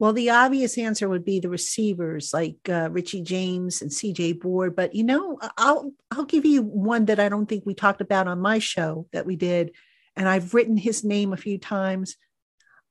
well, 0.00 0.12
the 0.12 0.30
obvious 0.30 0.78
answer 0.78 1.08
would 1.08 1.24
be 1.24 1.40
the 1.40 1.48
receivers 1.48 2.32
like 2.32 2.56
uh, 2.68 2.88
Richie 2.90 3.22
James 3.22 3.82
and 3.82 3.90
CJ 3.90 4.40
Board. 4.40 4.76
But 4.76 4.94
you 4.94 5.02
know, 5.02 5.38
I'll 5.56 5.92
I'll 6.10 6.24
give 6.24 6.44
you 6.44 6.62
one 6.62 7.06
that 7.06 7.18
I 7.18 7.28
don't 7.28 7.46
think 7.46 7.66
we 7.66 7.74
talked 7.74 8.00
about 8.00 8.28
on 8.28 8.40
my 8.40 8.60
show 8.60 9.08
that 9.12 9.26
we 9.26 9.34
did, 9.34 9.72
and 10.14 10.28
I've 10.28 10.54
written 10.54 10.76
his 10.76 11.02
name 11.02 11.32
a 11.32 11.36
few 11.36 11.58
times. 11.58 12.16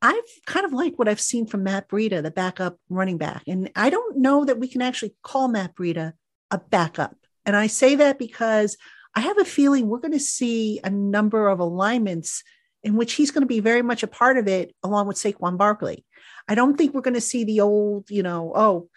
I've 0.01 0.23
kind 0.45 0.65
of 0.65 0.73
liked 0.73 0.99
what 0.99 1.07
I've 1.07 1.19
seen 1.19 1.47
from 1.47 1.63
Matt 1.63 1.89
Breida, 1.89 2.21
the 2.21 2.31
backup 2.31 2.77
running 2.89 3.17
back. 3.17 3.43
And 3.47 3.71
I 3.75 3.89
don't 3.89 4.17
know 4.17 4.45
that 4.45 4.59
we 4.59 4.67
can 4.67 4.81
actually 4.81 5.15
call 5.23 5.47
Matt 5.47 5.75
Breida 5.75 6.13
a 6.51 6.59
backup. 6.59 7.15
And 7.45 7.55
I 7.55 7.67
say 7.67 7.95
that 7.95 8.19
because 8.19 8.77
I 9.15 9.21
have 9.21 9.39
a 9.39 9.45
feeling 9.45 9.87
we're 9.87 9.99
going 9.99 10.11
to 10.11 10.19
see 10.19 10.79
a 10.83 10.89
number 10.89 11.47
of 11.47 11.59
alignments 11.59 12.43
in 12.83 12.95
which 12.95 13.13
he's 13.13 13.31
going 13.31 13.41
to 13.41 13.47
be 13.47 13.59
very 13.59 13.81
much 13.81 14.03
a 14.03 14.07
part 14.07 14.37
of 14.37 14.47
it, 14.47 14.75
along 14.83 15.07
with 15.07 15.17
Saquon 15.17 15.57
Barkley. 15.57 16.05
I 16.47 16.55
don't 16.55 16.77
think 16.77 16.93
we're 16.93 17.01
going 17.01 17.15
to 17.15 17.21
see 17.21 17.43
the 17.43 17.61
old, 17.61 18.09
you 18.11 18.21
know, 18.21 18.53
oh, 18.55 18.89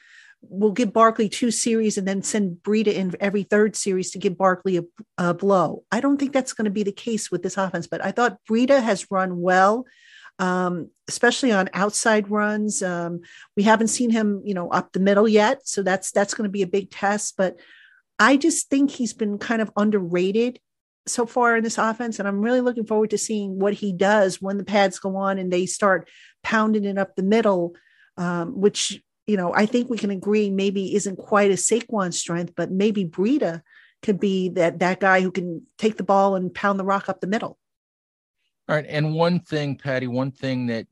we'll 0.42 0.72
give 0.72 0.92
Barkley 0.92 1.28
two 1.28 1.50
series 1.50 1.98
and 1.98 2.06
then 2.06 2.22
send 2.22 2.58
Breida 2.62 2.92
in 2.92 3.14
every 3.20 3.42
third 3.42 3.76
series 3.76 4.10
to 4.10 4.18
give 4.18 4.38
Barkley 4.38 4.76
a, 4.76 4.82
a 5.18 5.34
blow. 5.34 5.84
I 5.90 6.00
don't 6.00 6.18
think 6.18 6.32
that's 6.32 6.52
going 6.52 6.66
to 6.66 6.70
be 6.70 6.82
the 6.82 6.92
case 6.92 7.30
with 7.30 7.42
this 7.42 7.56
offense, 7.56 7.86
but 7.86 8.04
I 8.04 8.10
thought 8.10 8.38
Breida 8.48 8.82
has 8.82 9.10
run 9.10 9.40
well 9.40 9.86
um, 10.40 10.88
especially 11.06 11.52
on 11.52 11.68
outside 11.74 12.30
runs. 12.30 12.82
Um, 12.82 13.20
we 13.56 13.62
haven't 13.62 13.88
seen 13.88 14.10
him, 14.10 14.42
you 14.44 14.54
know, 14.54 14.70
up 14.70 14.92
the 14.92 14.98
middle 14.98 15.28
yet, 15.28 15.68
so 15.68 15.82
that's 15.82 16.10
that's 16.10 16.34
going 16.34 16.48
to 16.48 16.52
be 16.52 16.62
a 16.62 16.66
big 16.66 16.90
test. 16.90 17.34
But 17.36 17.60
I 18.18 18.36
just 18.38 18.70
think 18.70 18.90
he's 18.90 19.12
been 19.12 19.38
kind 19.38 19.62
of 19.62 19.70
underrated 19.76 20.58
so 21.06 21.26
far 21.26 21.56
in 21.56 21.62
this 21.62 21.78
offense, 21.78 22.18
and 22.18 22.26
I'm 22.26 22.40
really 22.40 22.62
looking 22.62 22.86
forward 22.86 23.10
to 23.10 23.18
seeing 23.18 23.58
what 23.58 23.74
he 23.74 23.92
does 23.92 24.40
when 24.40 24.56
the 24.56 24.64
pads 24.64 24.98
go 24.98 25.14
on 25.16 25.38
and 25.38 25.52
they 25.52 25.66
start 25.66 26.08
pounding 26.42 26.86
it 26.86 26.96
up 26.96 27.14
the 27.14 27.22
middle, 27.22 27.74
um, 28.16 28.58
which 28.58 29.02
you 29.26 29.36
know 29.36 29.52
I 29.54 29.66
think 29.66 29.90
we 29.90 29.98
can 29.98 30.10
agree 30.10 30.48
maybe 30.48 30.94
isn't 30.94 31.16
quite 31.16 31.50
a 31.50 31.54
Saquon 31.54 32.14
strength, 32.14 32.54
but 32.56 32.70
maybe 32.70 33.04
Breida 33.04 33.60
could 34.02 34.18
be 34.18 34.48
that 34.50 34.78
that 34.78 35.00
guy 35.00 35.20
who 35.20 35.30
can 35.30 35.66
take 35.76 35.98
the 35.98 36.02
ball 36.02 36.34
and 36.34 36.54
pound 36.54 36.80
the 36.80 36.84
rock 36.84 37.10
up 37.10 37.20
the 37.20 37.26
middle. 37.26 37.58
All 38.70 38.76
right, 38.76 38.86
and 38.88 39.14
one 39.14 39.40
thing, 39.40 39.74
Patty, 39.74 40.06
one 40.06 40.30
thing 40.30 40.66
that 40.66 40.86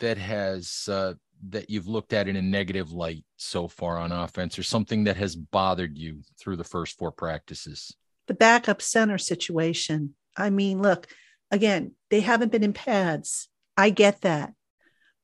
that 0.00 0.16
has 0.16 0.88
uh, 0.90 1.12
that 1.50 1.68
you've 1.68 1.86
looked 1.86 2.14
at 2.14 2.28
in 2.28 2.36
a 2.36 2.40
negative 2.40 2.92
light 2.92 3.26
so 3.36 3.68
far 3.68 3.98
on 3.98 4.10
offense, 4.10 4.58
or 4.58 4.62
something 4.62 5.04
that 5.04 5.18
has 5.18 5.36
bothered 5.36 5.98
you 5.98 6.22
through 6.40 6.56
the 6.56 6.64
first 6.64 6.96
four 6.96 7.12
practices? 7.12 7.94
The 8.26 8.32
backup 8.32 8.80
center 8.80 9.18
situation. 9.18 10.14
I 10.34 10.48
mean, 10.48 10.80
look, 10.80 11.08
again, 11.50 11.92
they 12.08 12.22
haven't 12.22 12.52
been 12.52 12.64
in 12.64 12.72
pads. 12.72 13.50
I 13.76 13.90
get 13.90 14.22
that, 14.22 14.54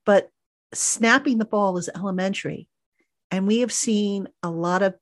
but 0.04 0.30
snapping 0.74 1.38
the 1.38 1.46
ball 1.46 1.78
is 1.78 1.88
elementary, 1.88 2.68
and 3.30 3.46
we 3.46 3.60
have 3.60 3.72
seen 3.72 4.28
a 4.42 4.50
lot 4.50 4.82
of 4.82 4.96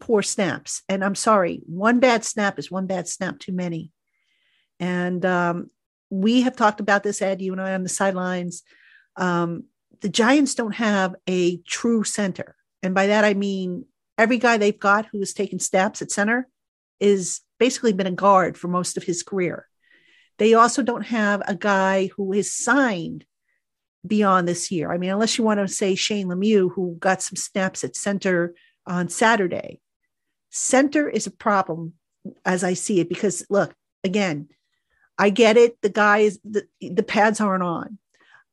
poor 0.00 0.22
snaps. 0.22 0.82
And 0.88 1.04
I'm 1.04 1.14
sorry, 1.14 1.60
one 1.66 2.00
bad 2.00 2.24
snap 2.24 2.58
is 2.58 2.68
one 2.68 2.88
bad 2.88 3.06
snap 3.06 3.38
too 3.38 3.52
many. 3.52 3.92
And 4.80 5.24
um, 5.24 5.70
we 6.14 6.42
have 6.42 6.54
talked 6.54 6.80
about 6.80 7.02
this, 7.02 7.20
Ed, 7.20 7.42
you 7.42 7.52
and 7.52 7.60
I 7.60 7.74
on 7.74 7.82
the 7.82 7.88
sidelines. 7.88 8.62
Um, 9.16 9.64
the 10.00 10.08
Giants 10.08 10.54
don't 10.54 10.74
have 10.74 11.16
a 11.26 11.58
true 11.62 12.04
center. 12.04 12.54
And 12.82 12.94
by 12.94 13.08
that, 13.08 13.24
I 13.24 13.34
mean 13.34 13.86
every 14.16 14.38
guy 14.38 14.56
they've 14.56 14.78
got 14.78 15.06
who 15.10 15.18
has 15.18 15.32
taken 15.32 15.58
steps 15.58 16.02
at 16.02 16.12
center 16.12 16.48
is 17.00 17.40
basically 17.58 17.92
been 17.92 18.06
a 18.06 18.12
guard 18.12 18.56
for 18.56 18.68
most 18.68 18.96
of 18.96 19.02
his 19.02 19.22
career. 19.22 19.66
They 20.38 20.54
also 20.54 20.82
don't 20.82 21.06
have 21.06 21.42
a 21.46 21.54
guy 21.54 22.10
who 22.16 22.32
is 22.32 22.54
signed 22.54 23.24
beyond 24.06 24.46
this 24.46 24.70
year. 24.70 24.92
I 24.92 24.98
mean, 24.98 25.10
unless 25.10 25.36
you 25.36 25.44
want 25.44 25.60
to 25.60 25.68
say 25.68 25.94
Shane 25.94 26.28
Lemieux, 26.28 26.72
who 26.72 26.96
got 27.00 27.22
some 27.22 27.36
snaps 27.36 27.82
at 27.82 27.96
center 27.96 28.54
on 28.86 29.08
Saturday. 29.08 29.80
Center 30.50 31.08
is 31.08 31.26
a 31.26 31.32
problem 31.32 31.94
as 32.44 32.62
I 32.62 32.74
see 32.74 33.00
it 33.00 33.08
because 33.08 33.44
look, 33.48 33.74
again, 34.04 34.48
I 35.18 35.30
get 35.30 35.56
it. 35.56 35.80
The 35.80 35.90
guys, 35.90 36.38
the, 36.44 36.66
the 36.80 37.02
pads 37.02 37.40
aren't 37.40 37.62
on. 37.62 37.98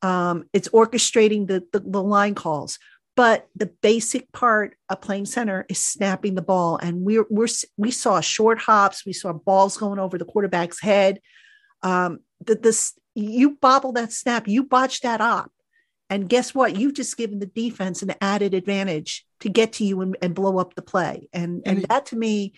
Um, 0.02 0.44
it's 0.52 0.68
orchestrating 0.68 1.46
the, 1.46 1.64
the, 1.72 1.80
the 1.80 2.02
line 2.02 2.34
calls, 2.34 2.78
but 3.14 3.48
the 3.54 3.66
basic 3.66 4.30
part 4.32 4.74
of 4.88 5.00
playing 5.00 5.26
center 5.26 5.64
is 5.68 5.78
snapping 5.78 6.34
the 6.34 6.42
ball. 6.42 6.76
And 6.76 7.02
we're, 7.02 7.26
we're 7.30 7.48
we 7.76 7.90
saw 7.90 8.20
short 8.20 8.58
hops, 8.58 9.06
we 9.06 9.12
saw 9.12 9.32
balls 9.32 9.76
going 9.76 9.98
over 9.98 10.18
the 10.18 10.24
quarterback's 10.24 10.80
head. 10.80 11.20
Um, 11.82 12.20
the, 12.44 12.56
this 12.56 12.94
you 13.14 13.58
bobble 13.60 13.92
that 13.92 14.12
snap, 14.12 14.48
you 14.48 14.64
botch 14.64 15.02
that 15.02 15.20
up, 15.20 15.52
and 16.10 16.28
guess 16.28 16.54
what? 16.54 16.76
You've 16.76 16.94
just 16.94 17.16
given 17.16 17.38
the 17.38 17.46
defense 17.46 18.02
an 18.02 18.14
added 18.20 18.54
advantage 18.54 19.24
to 19.40 19.48
get 19.48 19.74
to 19.74 19.84
you 19.84 20.00
and, 20.00 20.16
and 20.22 20.34
blow 20.34 20.58
up 20.58 20.74
the 20.74 20.82
play. 20.82 21.28
And 21.32 21.62
and, 21.64 21.78
and 21.78 21.86
that 21.88 22.06
to 22.06 22.16
me 22.16 22.54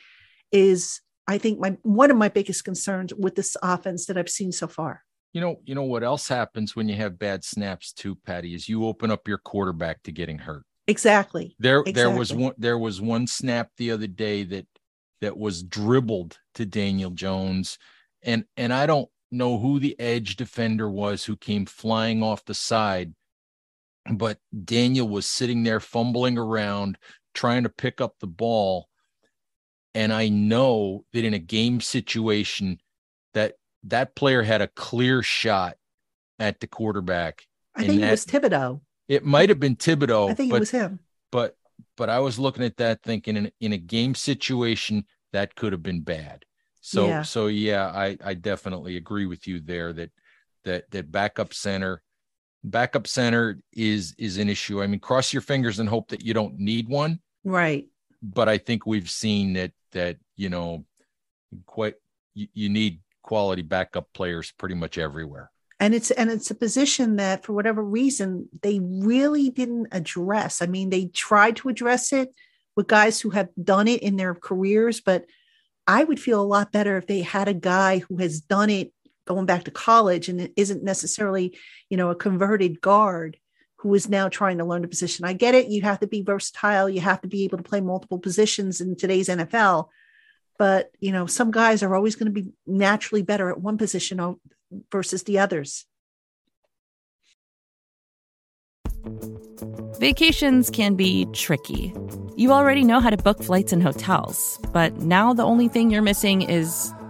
is 0.52 1.00
I 1.26 1.38
think 1.38 1.58
my 1.58 1.76
one 1.82 2.10
of 2.10 2.16
my 2.16 2.28
biggest 2.28 2.64
concerns 2.64 3.14
with 3.14 3.34
this 3.34 3.56
offense 3.62 4.06
that 4.06 4.18
I've 4.18 4.28
seen 4.28 4.52
so 4.52 4.68
far. 4.68 5.02
You 5.32 5.40
know, 5.40 5.56
you 5.64 5.74
know 5.74 5.82
what 5.82 6.04
else 6.04 6.28
happens 6.28 6.76
when 6.76 6.88
you 6.88 6.96
have 6.96 7.18
bad 7.18 7.44
snaps 7.44 7.92
too, 7.92 8.14
Patty, 8.14 8.54
is 8.54 8.68
you 8.68 8.86
open 8.86 9.10
up 9.10 9.26
your 9.26 9.38
quarterback 9.38 10.02
to 10.04 10.12
getting 10.12 10.38
hurt. 10.38 10.64
Exactly. 10.86 11.56
There 11.58 11.80
exactly. 11.80 11.92
there 11.92 12.10
was 12.10 12.32
one 12.32 12.54
there 12.58 12.78
was 12.78 13.00
one 13.00 13.26
snap 13.26 13.70
the 13.76 13.90
other 13.90 14.06
day 14.06 14.44
that 14.44 14.66
that 15.20 15.36
was 15.36 15.62
dribbled 15.62 16.38
to 16.54 16.66
Daniel 16.66 17.10
Jones. 17.10 17.78
And 18.22 18.44
and 18.56 18.72
I 18.72 18.86
don't 18.86 19.08
know 19.30 19.58
who 19.58 19.80
the 19.80 19.98
edge 19.98 20.36
defender 20.36 20.88
was 20.88 21.24
who 21.24 21.36
came 21.36 21.66
flying 21.66 22.22
off 22.22 22.44
the 22.44 22.54
side, 22.54 23.14
but 24.12 24.38
Daniel 24.64 25.08
was 25.08 25.26
sitting 25.26 25.62
there 25.62 25.80
fumbling 25.80 26.38
around 26.38 26.98
trying 27.32 27.64
to 27.64 27.68
pick 27.68 28.00
up 28.00 28.14
the 28.20 28.26
ball 28.26 28.88
and 29.94 30.12
I 30.12 30.28
know 30.28 31.04
that 31.12 31.24
in 31.24 31.34
a 31.34 31.38
game 31.38 31.80
situation 31.80 32.78
that 33.34 33.54
that 33.84 34.14
player 34.14 34.42
had 34.42 34.60
a 34.60 34.68
clear 34.68 35.22
shot 35.22 35.76
at 36.38 36.60
the 36.60 36.66
quarterback. 36.66 37.46
I 37.76 37.86
think 37.86 38.00
that, 38.00 38.08
it 38.08 38.10
was 38.10 38.26
Thibodeaux. 38.26 38.80
It 39.08 39.24
might 39.24 39.48
have 39.48 39.60
been 39.60 39.76
Thibodeaux. 39.76 40.30
I 40.30 40.34
think 40.34 40.50
but, 40.50 40.56
it 40.56 40.60
was 40.60 40.70
him. 40.70 41.00
But 41.30 41.56
but 41.96 42.08
I 42.08 42.20
was 42.20 42.38
looking 42.38 42.64
at 42.64 42.76
that 42.78 43.02
thinking 43.02 43.36
in 43.36 43.52
in 43.60 43.72
a 43.72 43.78
game 43.78 44.14
situation 44.14 45.04
that 45.32 45.54
could 45.54 45.72
have 45.72 45.82
been 45.82 46.00
bad. 46.00 46.44
So 46.80 47.06
yeah. 47.06 47.22
so 47.22 47.46
yeah, 47.46 47.86
I 47.86 48.16
I 48.24 48.34
definitely 48.34 48.96
agree 48.96 49.26
with 49.26 49.46
you 49.46 49.60
there 49.60 49.92
that 49.92 50.10
that 50.64 50.90
that 50.90 51.10
backup 51.10 51.54
center 51.54 52.02
backup 52.64 53.06
center 53.06 53.60
is 53.72 54.14
is 54.18 54.38
an 54.38 54.48
issue. 54.48 54.82
I 54.82 54.86
mean, 54.86 55.00
cross 55.00 55.32
your 55.32 55.42
fingers 55.42 55.78
and 55.78 55.88
hope 55.88 56.08
that 56.08 56.24
you 56.24 56.34
don't 56.34 56.58
need 56.58 56.88
one. 56.88 57.20
Right. 57.44 57.86
But 58.24 58.48
I 58.48 58.58
think 58.58 58.86
we've 58.86 59.10
seen 59.10 59.52
that 59.54 59.72
that 59.92 60.16
you 60.36 60.48
know 60.48 60.84
quite 61.66 61.94
you, 62.34 62.48
you 62.54 62.68
need 62.68 63.00
quality 63.22 63.62
backup 63.62 64.12
players 64.12 64.52
pretty 64.52 64.74
much 64.74 64.98
everywhere. 64.98 65.50
And 65.78 65.94
it's 65.94 66.10
and 66.10 66.30
it's 66.30 66.50
a 66.50 66.54
position 66.54 67.16
that 67.16 67.44
for 67.44 67.52
whatever 67.52 67.84
reason 67.84 68.48
they 68.62 68.80
really 68.80 69.50
didn't 69.50 69.88
address. 69.92 70.62
I 70.62 70.66
mean 70.66 70.90
they 70.90 71.06
tried 71.06 71.56
to 71.56 71.68
address 71.68 72.12
it 72.12 72.34
with 72.76 72.88
guys 72.88 73.20
who 73.20 73.30
have 73.30 73.48
done 73.62 73.88
it 73.88 74.02
in 74.02 74.16
their 74.16 74.34
careers 74.34 75.00
but 75.00 75.24
i 75.86 76.02
would 76.02 76.20
feel 76.20 76.40
a 76.40 76.42
lot 76.42 76.72
better 76.72 76.96
if 76.96 77.06
they 77.06 77.20
had 77.20 77.48
a 77.48 77.54
guy 77.54 77.98
who 77.98 78.16
has 78.16 78.40
done 78.40 78.70
it 78.70 78.92
going 79.26 79.46
back 79.46 79.64
to 79.64 79.70
college 79.70 80.28
and 80.28 80.40
it 80.40 80.52
isn't 80.56 80.82
necessarily 80.82 81.56
you 81.88 81.96
know 81.96 82.10
a 82.10 82.14
converted 82.14 82.80
guard 82.80 83.36
who 83.84 83.94
is 83.94 84.08
now 84.08 84.30
trying 84.30 84.56
to 84.56 84.64
learn 84.64 84.82
a 84.82 84.88
position. 84.88 85.26
I 85.26 85.34
get 85.34 85.54
it. 85.54 85.68
You 85.68 85.82
have 85.82 86.00
to 86.00 86.06
be 86.06 86.22
versatile. 86.22 86.88
You 86.88 87.02
have 87.02 87.20
to 87.20 87.28
be 87.28 87.44
able 87.44 87.58
to 87.58 87.62
play 87.62 87.82
multiple 87.82 88.18
positions 88.18 88.80
in 88.80 88.96
today's 88.96 89.28
NFL. 89.28 89.88
But, 90.58 90.90
you 91.00 91.12
know, 91.12 91.26
some 91.26 91.50
guys 91.50 91.82
are 91.82 91.94
always 91.94 92.16
going 92.16 92.32
to 92.34 92.42
be 92.42 92.54
naturally 92.66 93.20
better 93.20 93.50
at 93.50 93.60
one 93.60 93.76
position 93.76 94.40
versus 94.90 95.24
the 95.24 95.38
others. 95.38 95.84
Vacations 100.00 100.70
can 100.70 100.94
be 100.94 101.26
tricky. 101.34 101.92
You 102.36 102.52
already 102.52 102.84
know 102.84 103.00
how 103.00 103.10
to 103.10 103.18
book 103.18 103.42
flights 103.42 103.70
and 103.70 103.82
hotels, 103.82 104.58
but 104.72 104.94
now 105.02 105.34
the 105.34 105.44
only 105.44 105.68
thing 105.68 105.90
you're 105.90 106.00
missing 106.00 106.40
is, 106.40 106.90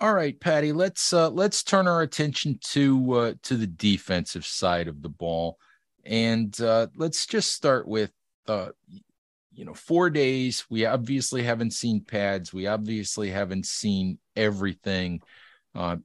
All 0.00 0.14
right, 0.14 0.38
Patty. 0.38 0.72
Let's 0.72 1.12
uh, 1.12 1.28
let's 1.30 1.64
turn 1.64 1.88
our 1.88 2.02
attention 2.02 2.60
to 2.66 3.12
uh, 3.14 3.32
to 3.42 3.56
the 3.56 3.66
defensive 3.66 4.46
side 4.46 4.86
of 4.86 5.02
the 5.02 5.08
ball, 5.08 5.58
and 6.04 6.58
uh, 6.60 6.86
let's 6.94 7.26
just 7.26 7.52
start 7.52 7.88
with 7.88 8.12
uh, 8.46 8.68
you 9.52 9.64
know 9.64 9.74
four 9.74 10.08
days. 10.08 10.64
We 10.70 10.86
obviously 10.86 11.42
haven't 11.42 11.72
seen 11.72 12.04
pads. 12.04 12.52
We 12.52 12.68
obviously 12.68 13.30
haven't 13.30 13.66
seen 13.66 14.18
everything. 14.36 15.20
Uh, 15.74 15.96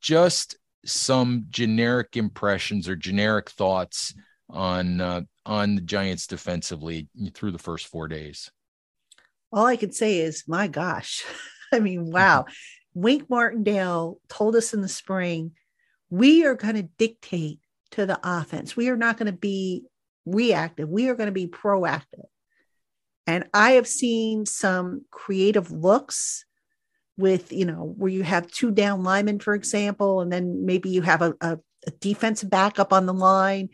just 0.00 0.56
some 0.84 1.46
generic 1.48 2.16
impressions 2.16 2.88
or 2.88 2.96
generic 2.96 3.50
thoughts 3.50 4.14
on 4.50 5.00
uh, 5.00 5.20
on 5.46 5.76
the 5.76 5.82
Giants 5.82 6.26
defensively 6.26 7.06
through 7.34 7.52
the 7.52 7.58
first 7.58 7.86
four 7.86 8.08
days. 8.08 8.50
All 9.52 9.64
I 9.64 9.76
can 9.76 9.92
say 9.92 10.18
is, 10.18 10.42
my 10.48 10.66
gosh. 10.66 11.24
I 11.72 11.78
mean, 11.78 12.10
wow. 12.10 12.46
Wink 12.98 13.30
Martindale 13.30 14.18
told 14.28 14.56
us 14.56 14.74
in 14.74 14.80
the 14.80 14.88
spring, 14.88 15.52
we 16.10 16.44
are 16.44 16.56
going 16.56 16.74
to 16.74 16.82
dictate 16.82 17.60
to 17.92 18.06
the 18.06 18.18
offense. 18.24 18.76
We 18.76 18.88
are 18.88 18.96
not 18.96 19.18
going 19.18 19.30
to 19.30 19.38
be 19.38 19.84
reactive. 20.26 20.88
We 20.88 21.08
are 21.08 21.14
going 21.14 21.28
to 21.28 21.32
be 21.32 21.46
proactive. 21.46 22.26
And 23.24 23.44
I 23.54 23.72
have 23.72 23.86
seen 23.86 24.46
some 24.46 25.04
creative 25.12 25.70
looks 25.70 26.44
with, 27.16 27.52
you 27.52 27.66
know, 27.66 27.94
where 27.96 28.10
you 28.10 28.24
have 28.24 28.50
two 28.50 28.72
down 28.72 29.04
linemen, 29.04 29.38
for 29.38 29.54
example, 29.54 30.20
and 30.20 30.32
then 30.32 30.66
maybe 30.66 30.90
you 30.90 31.02
have 31.02 31.22
a, 31.22 31.34
a, 31.40 31.58
a 31.86 31.90
defensive 32.00 32.50
backup 32.50 32.92
on 32.92 33.06
the 33.06 33.14
line. 33.14 33.68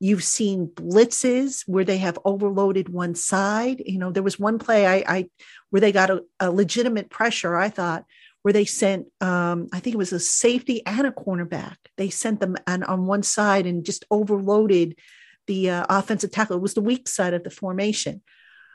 You've 0.00 0.24
seen 0.24 0.66
blitzes 0.66 1.62
where 1.68 1.84
they 1.84 1.98
have 1.98 2.18
overloaded 2.24 2.88
one 2.88 3.14
side. 3.14 3.84
You 3.86 4.00
know, 4.00 4.10
there 4.10 4.24
was 4.24 4.38
one 4.38 4.58
play 4.58 4.84
I, 4.84 5.04
I 5.06 5.28
where 5.70 5.80
they 5.80 5.92
got 5.92 6.10
a, 6.10 6.24
a 6.40 6.50
legitimate 6.50 7.08
pressure, 7.08 7.54
I 7.54 7.68
thought, 7.68 8.04
where 8.44 8.52
they 8.52 8.66
sent, 8.66 9.06
um, 9.22 9.68
I 9.72 9.80
think 9.80 9.94
it 9.94 9.98
was 9.98 10.12
a 10.12 10.20
safety 10.20 10.84
and 10.84 11.06
a 11.06 11.10
cornerback. 11.10 11.76
They 11.96 12.10
sent 12.10 12.40
them 12.40 12.56
on, 12.66 12.82
on 12.82 13.06
one 13.06 13.22
side 13.22 13.64
and 13.64 13.86
just 13.86 14.04
overloaded 14.10 14.98
the 15.46 15.70
uh, 15.70 15.86
offensive 15.88 16.30
tackle. 16.30 16.56
It 16.56 16.62
was 16.62 16.74
the 16.74 16.82
weak 16.82 17.08
side 17.08 17.32
of 17.32 17.42
the 17.42 17.48
formation. 17.48 18.20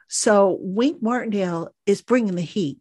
So 0.07 0.57
Wink 0.59 1.03
Martindale 1.03 1.69
is 1.85 2.01
bringing 2.01 2.33
the 2.33 2.41
heat. 2.41 2.79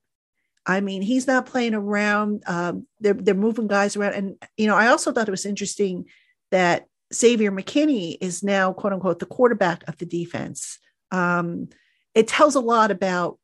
I 0.64 0.80
mean, 0.80 1.02
he's 1.02 1.26
not 1.26 1.44
playing 1.44 1.74
around. 1.74 2.42
Um, 2.46 2.86
they're 3.00 3.12
they're 3.12 3.34
moving 3.34 3.68
guys 3.68 3.94
around, 3.94 4.14
and 4.14 4.36
you 4.56 4.66
know, 4.66 4.74
I 4.74 4.88
also 4.88 5.12
thought 5.12 5.28
it 5.28 5.30
was 5.30 5.46
interesting 5.46 6.06
that 6.50 6.86
Xavier 7.12 7.52
McKinney 7.52 8.16
is 8.18 8.42
now 8.42 8.72
quote 8.72 8.94
unquote 8.94 9.18
the 9.18 9.26
quarterback 9.26 9.86
of 9.88 9.98
the 9.98 10.06
defense. 10.06 10.78
Um, 11.10 11.68
it 12.14 12.28
tells 12.28 12.54
a 12.54 12.60
lot 12.60 12.90
about 12.90 13.38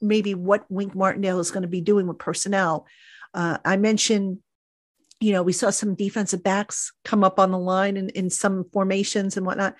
maybe 0.00 0.34
what 0.34 0.64
Wink 0.70 0.94
Martindale 0.94 1.40
is 1.40 1.50
going 1.50 1.62
to 1.62 1.68
be 1.68 1.80
doing 1.80 2.06
with 2.06 2.18
personnel. 2.18 2.86
Uh, 3.34 3.58
I 3.64 3.76
mentioned 3.76 4.38
you 5.20 5.32
know, 5.32 5.42
we 5.42 5.52
saw 5.52 5.70
some 5.70 5.94
defensive 5.94 6.42
backs 6.42 6.92
come 7.04 7.24
up 7.24 7.38
on 7.38 7.50
the 7.50 7.58
line 7.58 7.96
in, 7.96 8.08
in 8.10 8.30
some 8.30 8.64
formations 8.72 9.36
and 9.36 9.44
whatnot. 9.44 9.74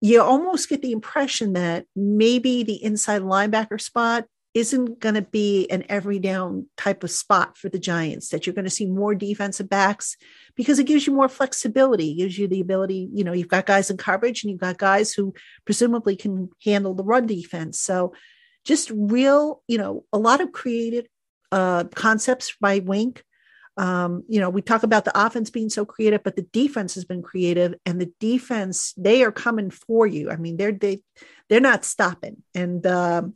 You 0.00 0.22
almost 0.22 0.68
get 0.68 0.82
the 0.82 0.92
impression 0.92 1.54
that 1.54 1.86
maybe 1.96 2.62
the 2.62 2.82
inside 2.82 3.22
linebacker 3.22 3.80
spot 3.80 4.26
isn't 4.54 5.00
going 5.00 5.14
to 5.14 5.22
be 5.22 5.68
an 5.70 5.84
every 5.88 6.18
down 6.18 6.66
type 6.76 7.04
of 7.04 7.10
spot 7.10 7.56
for 7.56 7.68
the 7.68 7.78
Giants, 7.78 8.28
that 8.28 8.46
you're 8.46 8.54
going 8.54 8.64
to 8.64 8.70
see 8.70 8.86
more 8.86 9.14
defensive 9.14 9.68
backs 9.68 10.16
because 10.54 10.78
it 10.78 10.84
gives 10.84 11.06
you 11.06 11.12
more 11.12 11.28
flexibility, 11.28 12.14
gives 12.14 12.38
you 12.38 12.48
the 12.48 12.60
ability, 12.60 13.08
you 13.12 13.24
know, 13.24 13.32
you've 13.32 13.48
got 13.48 13.66
guys 13.66 13.90
in 13.90 13.96
coverage 13.96 14.42
and 14.42 14.50
you've 14.50 14.60
got 14.60 14.78
guys 14.78 15.12
who 15.12 15.34
presumably 15.64 16.16
can 16.16 16.50
handle 16.64 16.94
the 16.94 17.04
run 17.04 17.26
defense. 17.26 17.80
So 17.80 18.14
just 18.68 18.92
real, 18.94 19.62
you 19.66 19.78
know, 19.78 20.04
a 20.12 20.18
lot 20.18 20.42
of 20.42 20.52
creative 20.52 21.06
uh, 21.50 21.84
concepts 21.84 22.54
by 22.60 22.80
Wink. 22.80 23.24
Um, 23.78 24.24
you 24.28 24.40
know, 24.40 24.50
we 24.50 24.60
talk 24.60 24.82
about 24.82 25.06
the 25.06 25.26
offense 25.26 25.48
being 25.48 25.70
so 25.70 25.86
creative, 25.86 26.22
but 26.22 26.36
the 26.36 26.46
defense 26.52 26.94
has 26.94 27.06
been 27.06 27.22
creative, 27.22 27.74
and 27.86 27.98
the 27.98 28.12
defense 28.20 28.92
they 28.96 29.22
are 29.22 29.32
coming 29.32 29.70
for 29.70 30.06
you. 30.06 30.30
I 30.30 30.36
mean, 30.36 30.58
they're 30.58 30.72
they 30.72 31.00
they're 31.48 31.60
not 31.60 31.84
stopping, 31.84 32.42
and 32.54 32.86
um, 32.86 33.34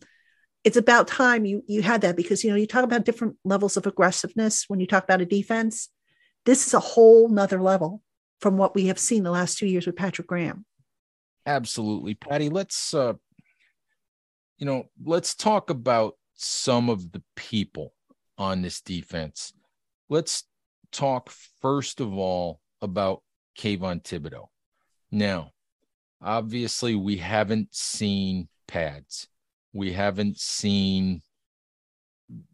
it's 0.64 0.76
about 0.76 1.08
time 1.08 1.46
you 1.46 1.62
you 1.66 1.80
had 1.80 2.02
that 2.02 2.16
because 2.16 2.44
you 2.44 2.50
know 2.50 2.56
you 2.56 2.66
talk 2.66 2.84
about 2.84 3.04
different 3.04 3.36
levels 3.44 3.76
of 3.76 3.86
aggressiveness 3.86 4.64
when 4.68 4.80
you 4.80 4.86
talk 4.86 5.04
about 5.04 5.22
a 5.22 5.26
defense. 5.26 5.88
This 6.44 6.66
is 6.66 6.74
a 6.74 6.80
whole 6.80 7.28
nother 7.28 7.62
level 7.62 8.02
from 8.40 8.56
what 8.58 8.74
we 8.74 8.88
have 8.88 8.98
seen 8.98 9.22
the 9.22 9.30
last 9.30 9.58
two 9.58 9.66
years 9.66 9.86
with 9.86 9.96
Patrick 9.96 10.26
Graham. 10.26 10.66
Absolutely, 11.46 12.14
Patty. 12.14 12.48
Let's 12.48 12.92
uh, 12.92 13.14
you 14.62 14.66
know, 14.66 14.84
let's 15.04 15.34
talk 15.34 15.70
about 15.70 16.14
some 16.34 16.88
of 16.88 17.10
the 17.10 17.20
people 17.34 17.94
on 18.38 18.62
this 18.62 18.80
defense. 18.80 19.52
Let's 20.08 20.44
talk 20.92 21.30
first 21.60 21.98
of 22.00 22.16
all 22.16 22.60
about 22.80 23.24
Kayvon 23.58 24.04
Thibodeaux. 24.04 24.46
Now, 25.10 25.50
obviously, 26.22 26.94
we 26.94 27.16
haven't 27.16 27.74
seen 27.74 28.46
pads. 28.68 29.26
We 29.72 29.94
haven't 29.94 30.38
seen, 30.38 31.22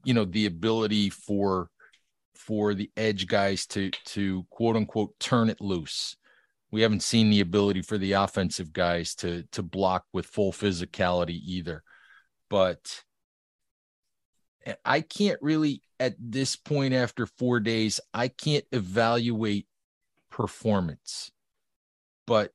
you 0.03 0.15
know, 0.15 0.25
the 0.25 0.47
ability 0.47 1.11
for 1.11 1.69
for 2.35 2.73
the 2.73 2.91
edge 2.97 3.27
guys 3.27 3.67
to 3.67 3.91
to 4.07 4.47
quote 4.49 4.77
unquote 4.77 5.13
turn 5.21 5.51
it 5.51 5.61
loose. 5.61 6.17
We 6.71 6.81
haven't 6.81 7.03
seen 7.03 7.29
the 7.29 7.41
ability 7.41 7.83
for 7.83 7.99
the 7.99 8.13
offensive 8.13 8.73
guys 8.73 9.15
to 9.17 9.43
to 9.53 9.63
block 9.63 10.07
with 10.15 10.25
full 10.25 10.53
physicality 10.53 11.39
either. 11.45 11.83
But 12.51 13.05
I 14.85 15.01
can't 15.01 15.41
really 15.43 15.83
at 16.01 16.15
this 16.19 16.57
point 16.57 16.95
after 16.95 17.27
4 17.27 17.61
days, 17.61 18.01
I 18.13 18.29
can't 18.29 18.65
evaluate 18.73 19.67
performance. 20.31 21.31
But 22.27 22.53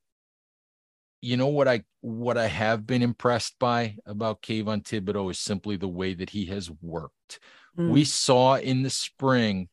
you 1.20 1.36
know 1.36 1.48
what 1.48 1.68
I 1.68 1.84
what 2.00 2.36
I 2.36 2.46
have 2.46 2.86
been 2.86 3.02
impressed 3.02 3.58
by 3.58 3.96
about 4.04 4.42
Kayvon 4.42 4.84
Thibodeaux 4.84 5.30
is 5.30 5.38
simply 5.38 5.76
the 5.76 5.88
way 5.88 6.14
that 6.14 6.30
he 6.30 6.46
has 6.46 6.70
worked. 6.82 7.40
Mm. 7.78 7.90
We 7.90 8.04
saw 8.04 8.56
in 8.56 8.82
the 8.82 8.90
spring 8.90 9.68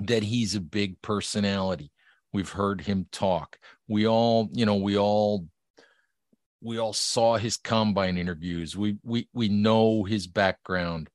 that 0.00 0.22
he's 0.22 0.54
a 0.54 0.60
big 0.60 1.02
personality. 1.02 1.90
We've 2.32 2.48
heard 2.48 2.82
him 2.82 3.06
talk. 3.10 3.58
We 3.88 4.06
all, 4.06 4.48
you 4.52 4.64
know, 4.64 4.76
we 4.76 4.96
all 4.96 5.48
we 6.62 6.78
all 6.78 6.92
saw 6.92 7.36
his 7.36 7.56
combine 7.56 8.16
interviews. 8.16 8.76
We 8.76 8.96
we 9.02 9.28
we 9.34 9.48
know 9.48 10.04
his 10.04 10.26
background. 10.26 11.10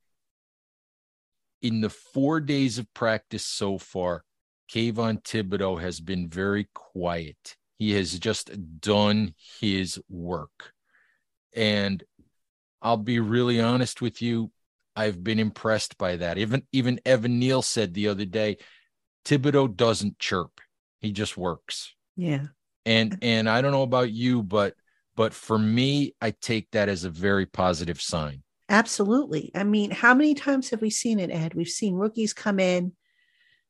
In 1.62 1.82
the 1.82 1.90
four 1.90 2.40
days 2.40 2.78
of 2.78 2.94
practice 2.94 3.46
so 3.46 3.78
far, 3.78 4.24
Kayvon 4.72 5.24
Thibodeaux 5.24 5.82
has 5.82 6.00
been 6.00 6.30
very 6.30 6.68
quiet. 6.74 7.56
He 7.80 7.94
has 7.94 8.18
just 8.20 8.52
done 8.80 9.34
his 9.60 10.00
work. 10.10 10.74
And 11.56 12.04
I'll 12.82 12.98
be 12.98 13.20
really 13.20 13.60
honest 13.60 14.02
with 14.02 14.22
you, 14.22 14.52
I've 14.96 15.24
been 15.24 15.40
impressed 15.40 15.98
by 15.98 16.18
that. 16.18 16.38
Even 16.38 16.64
even 16.72 17.00
Evan 17.06 17.40
Neal 17.40 17.62
said 17.62 17.94
the 17.94 18.10
other 18.10 18.26
day, 18.26 18.58
Thibodeaux 19.26 19.76
doesn't 19.76 20.20
chirp. 20.20 20.60
He 21.00 21.12
just 21.12 21.38
works. 21.38 21.96
Yeah. 22.16 22.48
And 22.86 23.18
and 23.22 23.50
I 23.50 23.62
don't 23.62 23.72
know 23.72 23.84
about 23.84 24.12
you, 24.12 24.44
but 24.44 24.74
but 25.18 25.34
for 25.34 25.60
me, 25.60 26.16
I 26.22 26.32
take 26.32 26.72
that 26.72 26.88
as 26.88 27.04
a 27.04 27.10
very 27.10 27.46
positive 27.46 28.00
sign. 28.00 28.44
Absolutely. 28.70 29.52
I 29.54 29.66
mean, 29.66 29.92
how 29.92 30.14
many 30.14 30.34
times 30.34 30.70
have 30.70 30.82
we 30.82 30.90
seen 30.90 31.20
it, 31.20 31.32
Ed? 31.32 31.54
We've 31.54 31.68
seen 31.68 31.96
rookies 31.96 32.34
come 32.34 32.60
in 32.60 32.94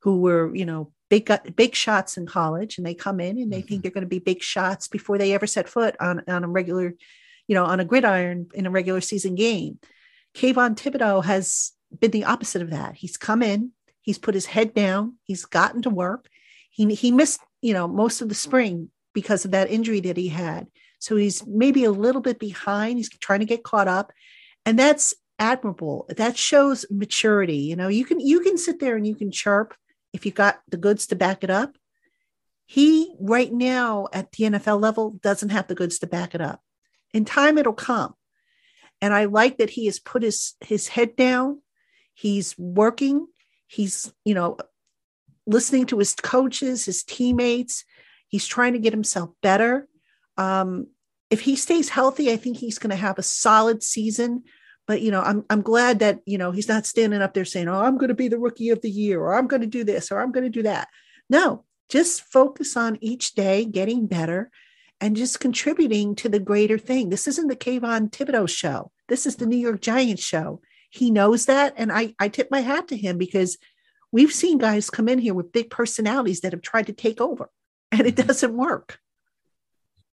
who 0.04 0.22
were, 0.22 0.56
you 0.56 0.66
know, 0.66 0.92
big 1.10 1.32
big 1.56 1.74
shots 1.74 2.18
in 2.18 2.28
college, 2.28 2.78
and 2.78 2.86
they 2.86 2.94
come 2.94 3.20
in 3.20 3.40
and 3.40 3.52
they 3.52 3.60
mm-hmm. 3.60 3.68
think 3.68 3.82
they're 3.82 3.92
going 3.92 4.04
to 4.04 4.08
be 4.08 4.20
big 4.20 4.44
shots 4.44 4.88
before 4.88 5.18
they 5.18 5.34
ever 5.34 5.48
set 5.48 5.68
foot 5.68 5.96
on 6.00 6.22
on 6.28 6.44
a 6.44 6.48
regular 6.48 6.94
you 7.48 7.56
know, 7.56 7.66
on 7.66 7.80
a 7.80 7.86
gridiron 7.86 8.48
in 8.54 8.66
a 8.66 8.72
regular 8.72 9.02
season 9.02 9.36
game. 9.36 9.80
Kayvon 10.36 10.76
Thibodeaux 10.76 11.24
has 11.24 11.72
been 11.98 12.12
the 12.12 12.26
opposite 12.26 12.62
of 12.62 12.70
that. 12.72 12.96
He's 12.96 13.18
come 13.18 13.42
in, 13.42 13.72
he's 14.02 14.18
put 14.18 14.36
his 14.36 14.46
head 14.46 14.74
down, 14.74 15.16
he's 15.24 15.46
gotten 15.46 15.82
to 15.84 15.90
work. 15.90 16.28
He 16.70 16.94
he 16.94 17.12
missed, 17.12 17.40
you 17.62 17.74
know, 17.74 17.88
most 17.88 18.22
of 18.22 18.30
the 18.30 18.36
spring 18.36 18.92
because 19.14 19.46
of 19.46 19.52
that 19.52 19.72
injury 19.72 20.02
that 20.02 20.18
he 20.18 20.28
had. 20.28 20.68
So 21.00 21.16
he's 21.16 21.46
maybe 21.46 21.84
a 21.84 21.92
little 21.92 22.22
bit 22.22 22.40
behind. 22.40 22.98
He's 22.98 23.10
trying 23.10 23.40
to 23.40 23.46
get 23.46 23.64
caught 23.64 23.88
up. 23.88 24.12
And 24.66 24.78
that's 24.78 25.14
admirable. 25.40 26.08
That 26.10 26.38
shows 26.38 26.86
maturity. 26.90 27.58
You 27.58 27.76
know, 27.76 27.88
you 27.88 28.06
can 28.06 28.20
you 28.20 28.40
can 28.40 28.58
sit 28.58 28.80
there 28.80 28.96
and 28.96 29.06
you 29.06 29.16
can 29.16 29.32
chirp 29.32 29.76
if 30.14 30.26
you 30.26 30.32
got 30.32 30.60
the 30.70 30.78
goods 30.78 31.08
to 31.08 31.16
back 31.16 31.44
it 31.44 31.50
up. 31.50 31.78
He 32.66 33.16
right 33.20 33.52
now 33.52 34.08
at 34.12 34.32
the 34.32 34.46
NFL 34.46 34.82
level 34.82 35.12
doesn't 35.22 35.50
have 35.50 35.68
the 35.68 35.76
goods 35.76 36.00
to 36.00 36.08
back 36.08 36.36
it 36.36 36.42
up 36.42 36.62
in 37.14 37.26
time 37.26 37.58
it'll 37.58 37.74
come 37.74 38.14
and 39.02 39.14
i 39.14 39.26
like 39.26 39.58
that 39.58 39.72
he 39.72 39.86
has 39.86 40.00
put 40.00 40.24
his 40.24 40.54
his 40.62 40.88
head 40.88 41.16
down 41.16 41.62
he's 42.14 42.58
working 42.58 43.28
he's 43.68 44.14
you 44.26 44.34
know 44.34 44.58
listening 45.46 45.86
to 45.86 46.00
his 46.00 46.14
coaches 46.14 46.86
his 46.86 47.04
teammates 47.04 47.84
he's 48.28 48.46
trying 48.46 48.74
to 48.74 48.80
get 48.80 48.94
himself 48.94 49.30
better 49.42 49.88
um, 50.38 50.88
if 51.30 51.42
he 51.42 51.56
stays 51.56 51.90
healthy 51.90 52.32
i 52.32 52.38
think 52.38 52.58
he's 52.58 52.80
going 52.80 52.90
to 52.90 52.96
have 52.96 53.18
a 53.18 53.24
solid 53.24 53.84
season 53.84 54.44
but 54.88 55.02
you 55.02 55.12
know 55.12 55.22
i'm 55.22 55.44
i'm 55.50 55.62
glad 55.62 56.00
that 56.00 56.20
you 56.26 56.38
know 56.38 56.52
he's 56.52 56.68
not 56.68 56.86
standing 56.86 57.22
up 57.22 57.34
there 57.34 57.46
saying 57.46 57.68
oh 57.68 57.82
i'm 57.82 57.98
going 57.98 58.10
to 58.10 58.16
be 58.16 58.28
the 58.28 58.40
rookie 58.40 58.70
of 58.70 58.82
the 58.82 58.90
year 58.90 59.20
or 59.20 59.36
i'm 59.36 59.48
going 59.48 59.62
to 59.62 59.68
do 59.68 59.84
this 59.84 60.12
or 60.12 60.22
i'm 60.22 60.32
going 60.32 60.44
to 60.44 60.50
do 60.50 60.64
that 60.64 60.88
no 61.30 61.64
just 61.90 62.22
focus 62.22 62.76
on 62.76 62.98
each 63.02 63.34
day 63.34 63.66
getting 63.66 64.08
better 64.08 64.52
and 65.00 65.16
just 65.16 65.40
contributing 65.40 66.16
to 66.16 66.30
the 66.30 66.40
greater 66.40 66.78
thing. 66.78 67.10
This 67.10 67.28
isn't 67.28 67.48
the 67.48 67.56
Kayvon 67.56 68.10
Thibodeaux 68.12 68.50
show. 68.50 68.92
This 69.08 69.26
is 69.26 69.36
the 69.36 69.46
New 69.46 69.58
York 69.58 69.82
Giants 69.82 70.24
show. 70.24 70.62
He 70.90 71.12
knows 71.12 71.46
that. 71.46 71.74
And 71.78 71.92
I, 71.92 72.16
I 72.20 72.30
tip 72.30 72.50
my 72.50 72.62
hat 72.62 72.88
to 72.90 72.98
him 72.98 73.18
because 73.18 73.58
we've 74.12 74.32
seen 74.32 74.58
guys 74.58 74.90
come 74.90 75.08
in 75.08 75.20
here 75.20 75.34
with 75.34 75.52
big 75.52 75.70
personalities 75.70 76.42
that 76.42 76.54
have 76.54 76.62
tried 76.62 76.88
to 76.88 76.94
take 76.94 77.22
over 77.22 77.50
and 77.92 78.02
it 78.02 78.16
mm-hmm. 78.16 78.28
doesn't 78.28 78.58
work. 78.58 79.00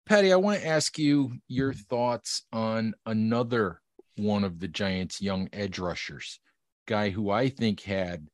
Patty, 0.05 0.33
I 0.33 0.35
want 0.35 0.59
to 0.59 0.67
ask 0.67 0.97
you 0.97 1.33
your 1.47 1.73
thoughts 1.73 2.43
on 2.51 2.93
another 3.05 3.79
one 4.17 4.43
of 4.43 4.59
the 4.59 4.67
Giants' 4.67 5.21
young 5.21 5.47
edge 5.53 5.79
rushers, 5.79 6.39
guy 6.87 7.09
who 7.09 7.29
I 7.29 7.47
think 7.47 7.81
had 7.81 8.27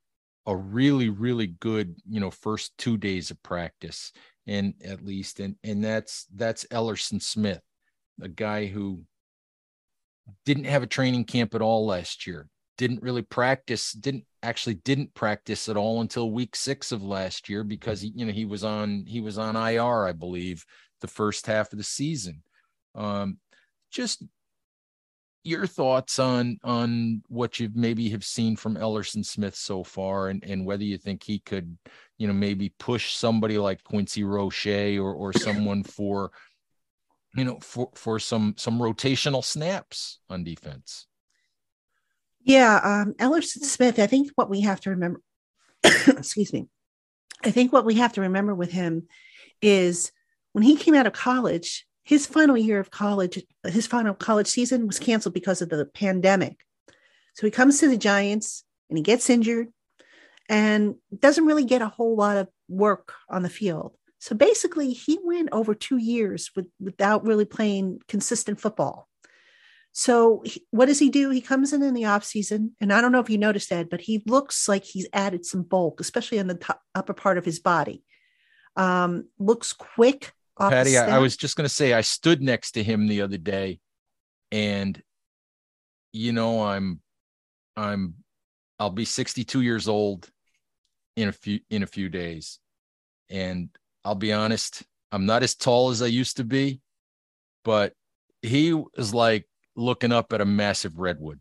a 0.47 0.55
really, 0.55 1.09
really 1.09 1.45
good, 1.45 1.95
you 2.09 2.19
know, 2.19 2.31
first 2.31 2.75
two 2.79 2.97
days 2.97 3.29
of 3.29 3.41
practice 3.43 4.11
and 4.47 4.73
at 4.83 5.05
least 5.05 5.39
and 5.39 5.55
and 5.63 5.83
that's 5.83 6.25
that's 6.35 6.65
Elerson 6.65 7.21
Smith, 7.21 7.61
a 8.19 8.27
guy 8.27 8.65
who 8.65 9.03
didn't 10.45 10.63
have 10.63 10.81
a 10.81 10.87
training 10.87 11.25
camp 11.25 11.53
at 11.53 11.61
all 11.61 11.85
last 11.85 12.25
year. 12.25 12.47
Didn't 12.79 13.03
really 13.03 13.21
practice, 13.21 13.91
didn't 13.91 14.25
actually 14.41 14.75
didn't 14.75 15.13
practice 15.13 15.69
at 15.69 15.77
all 15.77 16.01
until 16.01 16.31
week 16.31 16.55
6 16.55 16.91
of 16.91 17.03
last 17.03 17.47
year 17.47 17.63
because 17.63 18.01
he, 18.01 18.11
you 18.15 18.25
know, 18.25 18.31
he 18.31 18.45
was 18.45 18.63
on 18.63 19.05
he 19.05 19.21
was 19.21 19.37
on 19.37 19.55
IR, 19.55 20.07
I 20.07 20.13
believe, 20.13 20.65
the 21.01 21.07
first 21.07 21.45
half 21.45 21.71
of 21.71 21.77
the 21.77 21.83
season. 21.83 22.43
Um 22.95 23.37
just 23.91 24.23
your 25.43 25.65
thoughts 25.65 26.19
on 26.19 26.59
on 26.63 27.23
what 27.27 27.59
you 27.59 27.69
maybe 27.73 28.09
have 28.09 28.23
seen 28.23 28.55
from 28.55 28.75
Elerson 28.75 29.25
Smith 29.25 29.55
so 29.55 29.83
far 29.83 30.29
and 30.29 30.43
and 30.43 30.65
whether 30.65 30.83
you 30.83 30.97
think 30.97 31.23
he 31.23 31.39
could 31.39 31.77
you 32.17 32.27
know 32.27 32.33
maybe 32.33 32.73
push 32.77 33.13
somebody 33.13 33.57
like 33.57 33.83
Quincy 33.83 34.23
Roche 34.23 34.97
or 34.97 35.13
or 35.13 35.33
someone 35.33 35.83
for 35.83 36.31
you 37.35 37.45
know 37.45 37.57
for 37.61 37.89
for 37.95 38.19
some 38.19 38.53
some 38.57 38.79
rotational 38.79 39.43
snaps 39.43 40.19
on 40.29 40.43
defense 40.43 41.07
yeah 42.41 42.79
um 42.83 43.13
Elerson 43.13 43.63
Smith 43.63 43.97
I 43.97 44.07
think 44.07 44.31
what 44.35 44.49
we 44.49 44.61
have 44.61 44.81
to 44.81 44.89
remember 44.89 45.21
excuse 45.83 46.51
me 46.51 46.67
I 47.43 47.51
think 47.51 47.71
what 47.71 47.85
we 47.85 47.95
have 47.95 48.13
to 48.13 48.21
remember 48.21 48.53
with 48.53 48.71
him 48.71 49.07
is 49.61 50.11
when 50.53 50.63
he 50.63 50.75
came 50.75 50.95
out 50.95 51.07
of 51.07 51.13
college 51.13 51.85
his 52.03 52.25
final 52.25 52.57
year 52.57 52.79
of 52.79 52.89
college, 52.89 53.39
his 53.67 53.85
final 53.85 54.15
college 54.15 54.47
season 54.47 54.87
was 54.87 54.97
canceled 54.97 55.35
because 55.35 55.61
of 55.61 55.69
the 55.69 55.85
pandemic. 55.85 56.57
So 57.35 57.45
he 57.45 57.51
comes 57.51 57.79
to 57.79 57.87
the 57.87 57.97
Giants 57.97 58.63
and 58.89 58.97
he 58.97 59.03
gets 59.03 59.29
injured. 59.29 59.67
and 60.49 60.95
doesn't 61.17 61.45
really 61.45 61.63
get 61.63 61.83
a 61.83 61.87
whole 61.87 62.15
lot 62.15 62.37
of 62.37 62.47
work 62.67 63.13
on 63.29 63.43
the 63.43 63.49
field. 63.49 63.93
So 64.17 64.35
basically, 64.35 64.91
he 64.91 65.19
went 65.23 65.49
over 65.51 65.73
two 65.73 65.97
years 65.97 66.49
with, 66.55 66.65
without 66.81 67.25
really 67.25 67.45
playing 67.45 68.01
consistent 68.09 68.59
football. 68.59 69.07
So 69.91 70.41
he, 70.43 70.65
what 70.71 70.87
does 70.87 70.99
he 70.99 71.09
do? 71.09 71.29
He 71.29 71.41
comes 71.41 71.71
in 71.71 71.81
in 71.83 71.93
the 71.93 72.05
off 72.05 72.25
season, 72.25 72.75
and 72.81 72.91
I 72.91 72.99
don't 72.99 73.11
know 73.11 73.19
if 73.19 73.29
you 73.29 73.37
noticed 73.37 73.69
that, 73.69 73.89
but 73.89 74.01
he 74.01 74.23
looks 74.25 74.67
like 74.67 74.83
he's 74.83 75.07
added 75.13 75.45
some 75.45 75.63
bulk, 75.63 76.01
especially 76.01 76.39
on 76.39 76.47
the 76.47 76.55
top, 76.55 76.81
upper 76.93 77.13
part 77.13 77.37
of 77.37 77.45
his 77.45 77.59
body. 77.59 78.03
Um, 78.75 79.27
looks 79.37 79.73
quick. 79.73 80.33
Patty, 80.59 80.97
I, 80.97 81.17
I 81.17 81.19
was 81.19 81.37
just 81.37 81.55
going 81.55 81.67
to 81.67 81.73
say 81.73 81.93
I 81.93 82.01
stood 82.01 82.41
next 82.41 82.71
to 82.71 82.83
him 82.83 83.07
the 83.07 83.21
other 83.21 83.37
day, 83.37 83.79
and 84.51 85.01
you 86.11 86.33
know 86.33 86.63
I'm 86.63 86.99
I'm 87.77 88.15
I'll 88.79 88.89
be 88.89 89.05
62 89.05 89.61
years 89.61 89.87
old 89.87 90.29
in 91.15 91.29
a 91.29 91.31
few 91.31 91.59
in 91.69 91.83
a 91.83 91.87
few 91.87 92.09
days, 92.09 92.59
and 93.29 93.69
I'll 94.03 94.15
be 94.15 94.33
honest, 94.33 94.83
I'm 95.11 95.25
not 95.25 95.43
as 95.43 95.55
tall 95.55 95.89
as 95.89 96.01
I 96.01 96.07
used 96.07 96.37
to 96.37 96.43
be, 96.43 96.81
but 97.63 97.93
he 98.41 98.73
was 98.73 99.13
like 99.13 99.47
looking 99.75 100.11
up 100.11 100.33
at 100.33 100.41
a 100.41 100.45
massive 100.45 100.99
redwood 100.99 101.39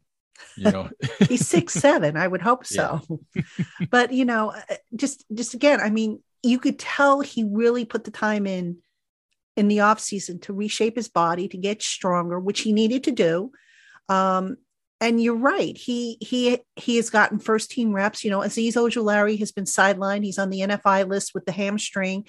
you 0.57 0.71
know? 0.71 0.89
He's 1.29 1.47
six 1.47 1.75
seven. 1.75 2.17
I 2.17 2.27
would 2.27 2.43
hope 2.43 2.67
so. 2.67 3.01
Yeah. 3.35 3.43
but 3.91 4.13
you 4.13 4.25
know 4.25 4.51
uh, 4.51 4.75
just 4.97 5.25
just 5.35 5.55
again 5.55 5.81
i 5.81 5.91
mean 5.91 6.21
you 6.43 6.59
could 6.59 6.79
tell 6.79 7.21
he 7.21 7.45
really 7.45 7.85
put 7.85 8.05
the 8.05 8.11
time 8.11 8.47
in 8.47 8.79
in 9.59 9.69
the 9.69 9.81
off 9.81 10.01
season 10.01 10.39
to 10.41 10.53
reshape 10.53 10.97
his 10.97 11.09
body 11.09 11.49
to 11.49 11.57
get 11.57 11.83
stronger 11.83 12.39
which 12.39 12.61
he 12.61 12.73
needed 12.73 13.05
to 13.05 13.13
do. 13.13 13.51
Um 14.09 14.57
and 15.01 15.23
you're 15.23 15.37
right. 15.37 15.77
He 15.77 16.19
he 16.21 16.59
he 16.77 16.97
has 16.97 17.11
gotten 17.11 17.39
first 17.39 17.71
team 17.71 17.93
reps. 17.93 18.25
You 18.25 18.31
know 18.31 18.41
azeez 18.41 18.75
ojulari 18.75 19.39
has 19.39 19.53
been 19.53 19.65
sidelined. 19.65 20.25
He's 20.25 20.39
on 20.39 20.51
the 20.51 20.61
nfi 20.61 21.09
list 21.09 21.35
with 21.35 21.45
the 21.45 21.53
hamstring. 21.53 22.25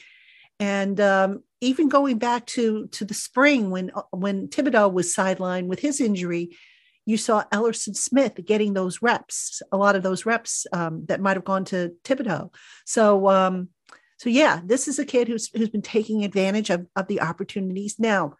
And 0.59 0.99
um, 0.99 1.43
even 1.61 1.87
going 1.87 2.17
back 2.17 2.45
to 2.47 2.87
to 2.87 3.05
the 3.05 3.13
spring 3.13 3.71
when 3.71 3.91
when 4.11 4.49
Thibodeaux 4.49 4.91
was 4.91 5.15
sidelined 5.15 5.67
with 5.67 5.79
his 5.79 6.01
injury, 6.01 6.57
you 7.05 7.17
saw 7.17 7.43
Elerson 7.51 7.95
Smith 7.95 8.39
getting 8.45 8.73
those 8.73 9.01
reps, 9.01 9.61
a 9.71 9.77
lot 9.77 9.95
of 9.95 10.03
those 10.03 10.25
reps 10.25 10.67
um, 10.73 11.05
that 11.07 11.21
might 11.21 11.37
have 11.37 11.45
gone 11.45 11.65
to 11.65 11.93
Thibodeaux. 12.03 12.53
So 12.85 13.29
um, 13.29 13.69
so 14.19 14.29
yeah, 14.29 14.59
this 14.65 14.89
is 14.89 14.99
a 14.99 15.05
kid 15.05 15.29
who's 15.29 15.49
who's 15.55 15.69
been 15.69 15.81
taking 15.81 16.25
advantage 16.25 16.69
of, 16.69 16.85
of 16.93 17.07
the 17.07 17.21
opportunities. 17.21 17.97
Now, 17.97 18.33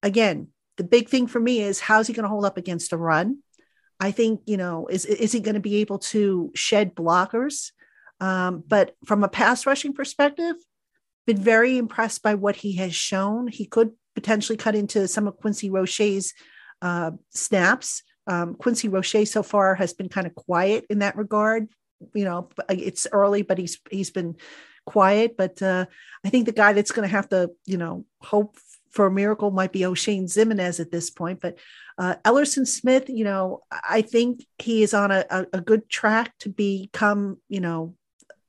again, 0.00 0.48
the 0.76 0.84
big 0.84 1.08
thing 1.08 1.26
for 1.26 1.40
me 1.40 1.60
is 1.60 1.80
how's 1.80 2.06
he 2.06 2.12
going 2.12 2.22
to 2.22 2.30
hold 2.30 2.44
up 2.44 2.56
against 2.56 2.92
a 2.92 2.96
run? 2.96 3.38
I 3.98 4.12
think 4.12 4.42
you 4.46 4.56
know 4.56 4.86
is 4.86 5.04
is 5.04 5.32
he 5.32 5.40
going 5.40 5.54
to 5.54 5.60
be 5.60 5.76
able 5.76 5.98
to 5.98 6.52
shed 6.54 6.94
blockers? 6.94 7.72
Um, 8.20 8.62
but 8.66 8.94
from 9.04 9.24
a 9.24 9.28
pass 9.28 9.66
rushing 9.66 9.94
perspective, 9.94 10.54
been 11.26 11.38
very 11.38 11.76
impressed 11.76 12.22
by 12.22 12.34
what 12.34 12.54
he 12.54 12.76
has 12.76 12.94
shown. 12.94 13.48
He 13.48 13.66
could 13.66 13.90
potentially 14.14 14.56
cut 14.56 14.76
into 14.76 15.08
some 15.08 15.26
of 15.26 15.38
Quincy 15.38 15.70
Roche's 15.70 16.34
uh, 16.82 17.10
snaps. 17.30 18.04
Um, 18.28 18.54
Quincy 18.54 18.88
Roche 18.88 19.24
so 19.24 19.42
far 19.42 19.74
has 19.74 19.92
been 19.92 20.08
kind 20.08 20.26
of 20.26 20.36
quiet 20.36 20.86
in 20.88 21.00
that 21.00 21.16
regard. 21.16 21.68
You 22.14 22.24
know, 22.24 22.48
it's 22.68 23.08
early, 23.10 23.42
but 23.42 23.58
he's 23.58 23.80
he's 23.90 24.10
been 24.10 24.36
quiet. 24.86 25.36
But 25.36 25.60
uh, 25.60 25.86
I 26.24 26.30
think 26.30 26.46
the 26.46 26.52
guy 26.52 26.72
that's 26.72 26.92
going 26.92 27.06
to 27.06 27.14
have 27.14 27.28
to, 27.28 27.50
you 27.66 27.76
know, 27.76 28.06
hope 28.20 28.56
for 28.90 29.06
a 29.06 29.10
miracle 29.10 29.50
might 29.50 29.72
be 29.72 29.80
Oshane 29.80 30.24
Ximines 30.24 30.80
at 30.80 30.90
this 30.90 31.10
point. 31.10 31.40
But 31.40 31.58
uh, 31.98 32.16
Elerson 32.24 32.66
Smith, 32.66 33.10
you 33.10 33.24
know, 33.24 33.60
I 33.70 34.00
think 34.00 34.46
he 34.58 34.82
is 34.82 34.94
on 34.94 35.10
a, 35.10 35.24
a, 35.28 35.46
a 35.54 35.60
good 35.60 35.88
track 35.90 36.32
to 36.40 36.48
become, 36.48 37.38
you 37.48 37.60
know, 37.60 37.94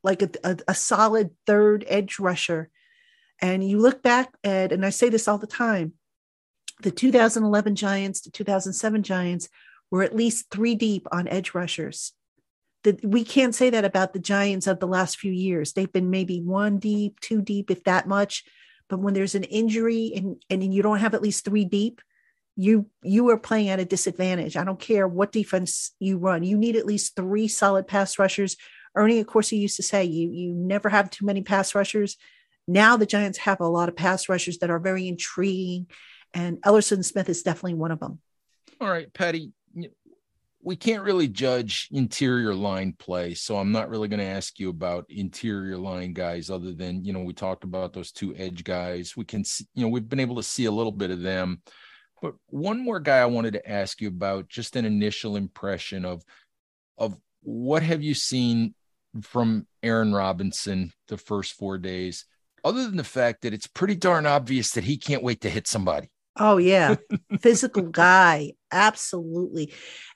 like 0.03 0.21
a, 0.21 0.29
a, 0.43 0.57
a 0.69 0.73
solid 0.73 1.31
third 1.45 1.83
edge 1.87 2.17
rusher. 2.17 2.69
And 3.41 3.67
you 3.67 3.79
look 3.79 4.01
back 4.01 4.33
at, 4.43 4.71
and 4.71 4.85
I 4.85 4.89
say 4.89 5.09
this 5.09 5.27
all 5.27 5.37
the 5.37 5.47
time, 5.47 5.93
the 6.81 6.91
2011 6.91 7.75
Giants, 7.75 8.21
the 8.21 8.31
2007 8.31 9.03
Giants 9.03 9.49
were 9.91 10.03
at 10.03 10.15
least 10.15 10.49
three 10.49 10.75
deep 10.75 11.07
on 11.11 11.27
edge 11.27 11.53
rushers. 11.53 12.13
That 12.87 13.05
we 13.05 13.23
can't 13.23 13.53
say 13.53 13.69
that 13.69 13.85
about 13.85 14.13
the 14.13 14.19
Giants 14.19 14.67
of 14.67 14.79
the 14.79 14.87
last 14.87 15.19
few 15.19 15.31
years. 15.31 15.73
They've 15.73 15.91
been 15.91 16.09
maybe 16.09 16.41
one 16.41 16.79
deep, 16.79 17.19
two 17.19 17.41
deep, 17.41 17.69
if 17.69 17.83
that 17.83 18.07
much. 18.07 18.43
But 18.89 18.99
when 18.99 19.13
there's 19.13 19.35
an 19.35 19.43
injury 19.43 20.13
and, 20.15 20.41
and 20.49 20.73
you 20.73 20.81
don't 20.81 20.99
have 20.99 21.13
at 21.13 21.21
least 21.21 21.43
three 21.43 21.65
deep, 21.65 22.01
you 22.55 22.87
you 23.03 23.29
are 23.29 23.37
playing 23.37 23.69
at 23.69 23.79
a 23.79 23.85
disadvantage. 23.85 24.57
I 24.57 24.63
don't 24.63 24.79
care 24.79 25.07
what 25.07 25.31
defense 25.31 25.91
you 25.99 26.17
run. 26.17 26.43
You 26.43 26.57
need 26.57 26.75
at 26.75 26.85
least 26.85 27.15
three 27.15 27.47
solid 27.47 27.87
pass 27.87 28.17
rushers 28.17 28.57
Ernie, 28.97 29.19
of 29.19 29.27
course, 29.27 29.47
he 29.49 29.57
used 29.57 29.75
to 29.75 29.83
say 29.83 30.03
you 30.05 30.29
you 30.31 30.53
never 30.53 30.89
have 30.89 31.09
too 31.09 31.25
many 31.25 31.43
pass 31.43 31.75
rushers. 31.75 32.17
Now 32.67 32.97
the 32.97 33.05
Giants 33.05 33.37
have 33.39 33.61
a 33.61 33.67
lot 33.67 33.89
of 33.89 33.95
pass 33.95 34.27
rushers 34.27 34.57
that 34.57 34.71
are 34.71 34.79
very 34.79 35.07
intriguing, 35.07 35.87
and 36.33 36.57
Elerson 36.63 37.05
Smith 37.05 37.29
is 37.29 37.43
definitely 37.43 37.75
one 37.75 37.91
of 37.91 37.99
them. 37.99 38.19
All 38.81 38.89
right, 38.89 39.13
Patty, 39.13 39.53
we 40.67 40.75
can't 40.75 41.03
really 41.03 41.29
judge 41.29 41.87
interior 41.93 42.53
line 42.53 42.91
play, 42.99 43.33
so 43.33 43.55
I'm 43.55 43.71
not 43.71 43.89
really 43.89 44.09
going 44.09 44.19
to 44.19 44.25
ask 44.25 44.59
you 44.59 44.67
about 44.67 45.05
interior 45.07 45.77
line 45.77 46.11
guys 46.11 46.49
other 46.49 46.73
than, 46.73 47.05
you 47.05 47.13
know, 47.13 47.21
we 47.21 47.31
talked 47.31 47.63
about 47.63 47.93
those 47.93 48.11
two 48.11 48.35
edge 48.35 48.65
guys. 48.65 49.15
We 49.15 49.23
can 49.23 49.45
see, 49.45 49.65
you 49.75 49.83
know, 49.83 49.87
we've 49.87 50.09
been 50.09 50.19
able 50.19 50.35
to 50.35 50.43
see 50.43 50.65
a 50.65 50.71
little 50.71 50.91
bit 50.91 51.09
of 51.09 51.21
them. 51.21 51.61
But 52.21 52.33
one 52.47 52.83
more 52.83 52.99
guy 52.99 53.19
I 53.19 53.27
wanted 53.27 53.53
to 53.53 53.71
ask 53.71 54.01
you 54.01 54.09
about, 54.09 54.49
just 54.49 54.75
an 54.75 54.83
initial 54.83 55.37
impression 55.37 56.03
of 56.03 56.21
of 56.97 57.17
what 57.43 57.81
have 57.81 58.03
you 58.03 58.13
seen 58.13 58.75
from 59.21 59.67
Aaron 59.83 60.13
Robinson 60.13 60.91
the 61.07 61.15
first 61.15 61.53
four 61.53 61.77
days, 61.77 62.25
other 62.65 62.83
than 62.83 62.97
the 62.97 63.05
fact 63.05 63.43
that 63.43 63.53
it's 63.53 63.67
pretty 63.67 63.95
darn 63.95 64.25
obvious 64.25 64.71
that 64.71 64.83
he 64.83 64.97
can't 64.97 65.23
wait 65.23 65.39
to 65.41 65.49
hit 65.49 65.65
somebody. 65.65 66.09
Oh, 66.39 66.57
yeah. 66.57 66.95
Physical 67.41 67.83
guy. 67.83 68.53
Absolutely. 68.71 69.73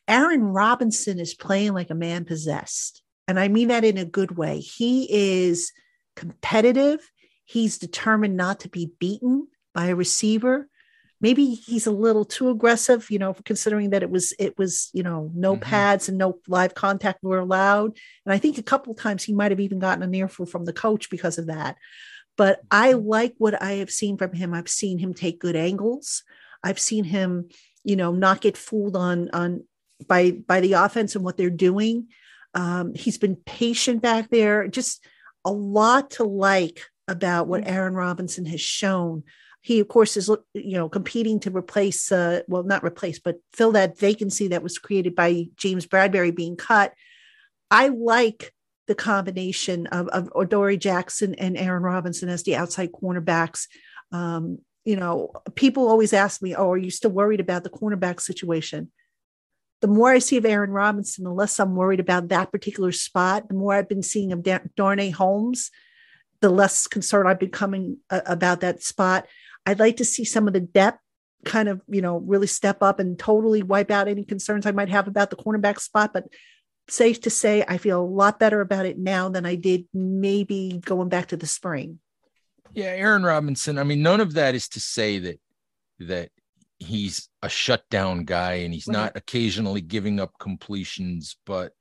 Aaron 0.07 0.43
Robinson 0.43 1.19
is 1.19 1.33
playing 1.33 1.73
like 1.73 1.89
a 1.89 1.95
man 1.95 2.25
possessed. 2.25 3.01
And 3.27 3.39
I 3.39 3.47
mean 3.47 3.69
that 3.69 3.83
in 3.83 3.97
a 3.97 4.05
good 4.05 4.37
way. 4.37 4.59
He 4.59 5.07
is 5.09 5.71
competitive. 6.15 6.99
He's 7.45 7.77
determined 7.77 8.35
not 8.35 8.61
to 8.61 8.69
be 8.69 8.91
beaten 8.99 9.47
by 9.73 9.87
a 9.87 9.95
receiver 9.95 10.67
maybe 11.21 11.53
he's 11.53 11.85
a 11.85 11.91
little 11.91 12.25
too 12.25 12.49
aggressive 12.49 13.09
you 13.09 13.19
know 13.19 13.33
considering 13.45 13.91
that 13.91 14.03
it 14.03 14.09
was 14.09 14.33
it 14.39 14.57
was 14.57 14.89
you 14.93 15.03
know 15.03 15.31
no 15.33 15.53
mm-hmm. 15.53 15.63
pads 15.63 16.09
and 16.09 16.17
no 16.17 16.39
live 16.47 16.73
contact 16.73 17.23
were 17.23 17.39
allowed 17.39 17.95
and 18.25 18.33
i 18.33 18.37
think 18.37 18.57
a 18.57 18.63
couple 18.63 18.93
times 18.93 19.23
he 19.23 19.33
might 19.33 19.51
have 19.51 19.59
even 19.59 19.79
gotten 19.79 20.03
an 20.03 20.13
earful 20.13 20.45
from 20.45 20.65
the 20.65 20.73
coach 20.73 21.09
because 21.09 21.37
of 21.37 21.47
that 21.47 21.77
but 22.37 22.61
i 22.69 22.93
mm-hmm. 22.93 23.07
like 23.07 23.33
what 23.37 23.61
i 23.61 23.73
have 23.73 23.89
seen 23.89 24.17
from 24.17 24.33
him 24.33 24.53
i've 24.53 24.69
seen 24.69 24.97
him 24.97 25.13
take 25.13 25.39
good 25.39 25.55
angles 25.55 26.23
i've 26.63 26.79
seen 26.79 27.03
him 27.03 27.49
you 27.83 27.95
know 27.95 28.11
not 28.11 28.41
get 28.41 28.57
fooled 28.57 28.95
on 28.95 29.29
on 29.31 29.63
by 30.07 30.31
by 30.31 30.59
the 30.59 30.73
offense 30.73 31.15
and 31.15 31.23
what 31.23 31.37
they're 31.37 31.49
doing 31.49 32.07
um, 32.53 32.93
he's 32.93 33.17
been 33.17 33.37
patient 33.37 34.01
back 34.01 34.29
there 34.29 34.67
just 34.67 35.05
a 35.45 35.51
lot 35.51 36.11
to 36.11 36.23
like 36.23 36.81
about 37.07 37.47
what 37.47 37.61
mm-hmm. 37.61 37.73
aaron 37.73 37.93
robinson 37.93 38.45
has 38.45 38.61
shown 38.61 39.23
he, 39.61 39.79
of 39.79 39.87
course, 39.87 40.17
is 40.17 40.29
you 40.53 40.77
know 40.77 40.89
competing 40.89 41.39
to 41.41 41.51
replace, 41.51 42.11
uh, 42.11 42.41
well, 42.47 42.63
not 42.63 42.83
replace, 42.83 43.19
but 43.19 43.37
fill 43.53 43.73
that 43.73 43.97
vacancy 43.97 44.49
that 44.49 44.63
was 44.63 44.79
created 44.79 45.15
by 45.15 45.45
James 45.55 45.85
Bradberry 45.85 46.35
being 46.35 46.55
cut. 46.55 46.93
I 47.69 47.89
like 47.89 48.53
the 48.91 48.95
combination 48.95 49.87
of, 49.87 50.09
of 50.09 50.29
Adoree 50.35 50.75
Jackson 50.75 51.33
and 51.35 51.57
Aaron 51.57 51.81
Robinson 51.81 52.27
as 52.27 52.43
the 52.43 52.57
outside 52.57 52.91
cornerbacks. 52.91 53.67
Um, 54.11 54.59
you 54.83 54.97
know, 54.97 55.31
people 55.55 55.87
always 55.87 56.11
ask 56.11 56.41
me, 56.41 56.53
"Oh, 56.53 56.71
are 56.71 56.77
you 56.77 56.91
still 56.91 57.11
worried 57.11 57.39
about 57.39 57.63
the 57.63 57.69
cornerback 57.69 58.19
situation?" 58.19 58.91
The 59.79 59.87
more 59.87 60.11
I 60.11 60.19
see 60.19 60.35
of 60.35 60.45
Aaron 60.45 60.71
Robinson, 60.71 61.23
the 61.23 61.31
less 61.31 61.57
I'm 61.57 61.73
worried 61.73 62.01
about 62.01 62.27
that 62.27 62.51
particular 62.51 62.91
spot. 62.91 63.47
The 63.47 63.53
more 63.53 63.73
I've 63.73 63.87
been 63.87 64.03
seeing 64.03 64.33
of 64.33 64.45
Darnay 64.75 65.11
Holmes, 65.11 65.71
the 66.41 66.49
less 66.49 66.85
concerned 66.85 67.29
I've 67.29 67.39
been 67.39 67.49
coming 67.49 67.99
uh, 68.09 68.21
about 68.25 68.59
that 68.59 68.83
spot. 68.83 69.25
I'd 69.65 69.79
like 69.79 69.97
to 69.97 70.05
see 70.05 70.25
some 70.25 70.47
of 70.47 70.53
the 70.53 70.59
depth 70.59 70.99
kind 71.45 71.69
of, 71.69 71.81
you 71.87 72.01
know, 72.01 72.17
really 72.17 72.47
step 72.47 72.83
up 72.83 72.99
and 72.99 73.17
totally 73.17 73.63
wipe 73.63 73.89
out 73.89 74.09
any 74.09 74.25
concerns 74.25 74.65
I 74.65 74.73
might 74.73 74.89
have 74.89 75.07
about 75.07 75.29
the 75.29 75.37
cornerback 75.37 75.79
spot. 75.79 76.11
But 76.11 76.25
safe 76.91 77.21
to 77.21 77.29
say, 77.29 77.63
I 77.67 77.77
feel 77.77 78.01
a 78.01 78.03
lot 78.03 78.39
better 78.39 78.61
about 78.61 78.85
it 78.85 78.97
now 78.97 79.29
than 79.29 79.45
I 79.45 79.55
did 79.55 79.85
maybe 79.93 80.81
going 80.83 81.09
back 81.09 81.27
to 81.27 81.37
the 81.37 81.47
spring. 81.47 81.99
Yeah, 82.73 82.85
Aaron 82.85 83.23
Robinson. 83.23 83.77
I 83.77 83.83
mean, 83.83 84.01
none 84.01 84.21
of 84.21 84.33
that 84.33 84.55
is 84.55 84.67
to 84.69 84.79
say 84.79 85.19
that 85.19 85.39
that 85.99 86.29
he's 86.79 87.29
a 87.43 87.49
shutdown 87.49 88.25
guy 88.25 88.53
and 88.53 88.73
he's 88.73 88.87
right. 88.87 88.93
not 88.93 89.11
occasionally 89.15 89.81
giving 89.81 90.19
up 90.19 90.31
completions, 90.39 91.37
but 91.45 91.73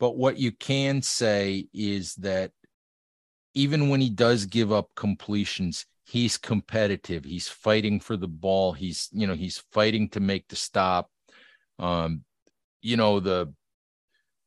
but 0.00 0.16
what 0.16 0.38
you 0.38 0.52
can 0.52 1.02
say 1.02 1.66
is 1.72 2.14
that 2.16 2.50
even 3.54 3.88
when 3.88 4.00
he 4.00 4.10
does 4.10 4.46
give 4.46 4.72
up 4.72 4.90
completions, 4.96 5.86
he's 6.04 6.36
competitive. 6.36 7.24
He's 7.24 7.48
fighting 7.48 8.00
for 8.00 8.16
the 8.16 8.28
ball. 8.28 8.72
He's, 8.72 9.08
you 9.12 9.26
know, 9.26 9.34
he's 9.34 9.62
fighting 9.72 10.08
to 10.10 10.20
make 10.20 10.48
the 10.48 10.56
stop. 10.56 11.08
Um, 11.78 12.24
you 12.82 12.96
know, 12.96 13.20
the 13.20 13.54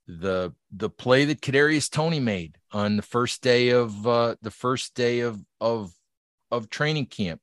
the 0.08 0.54
the 0.72 0.90
play 0.90 1.26
that 1.26 1.42
Kadarius 1.42 1.90
Toney 1.90 2.20
made 2.20 2.58
on 2.72 2.96
the 2.96 3.02
first 3.02 3.42
day 3.42 3.70
of 3.70 4.08
uh, 4.08 4.36
the 4.42 4.52
first 4.52 4.96
day 4.96 5.20
of 5.20 5.40
of 5.60 5.92
of 6.50 6.70
training 6.70 7.08
camp. 7.08 7.42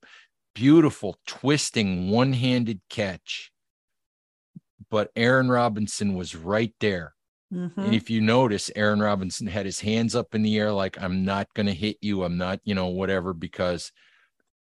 Beautiful 0.55 1.17
twisting 1.27 2.11
one-handed 2.11 2.81
catch. 2.89 3.51
But 4.89 5.11
Aaron 5.17 5.49
Robinson 5.49 6.15
was 6.15 6.37
right 6.37 6.73
there. 6.79 7.15
Mm-hmm. 7.53 7.81
And 7.81 7.95
if 7.95 8.09
you 8.09 8.21
notice, 8.21 8.71
Aaron 8.77 9.01
Robinson 9.01 9.49
had 9.49 9.67
his 9.67 9.81
hands 9.81 10.15
up 10.15 10.35
in 10.35 10.43
the 10.43 10.57
air 10.57 10.73
like 10.73 11.01
I'm 11.03 11.25
not 11.25 11.53
going 11.55 11.67
to 11.67 11.75
hit 11.75 11.99
you. 12.01 12.23
I'm 12.23 12.39
not, 12.39 12.61
you 12.65 12.75
know, 12.75 12.87
whatever 12.87 13.35
because 13.35 13.93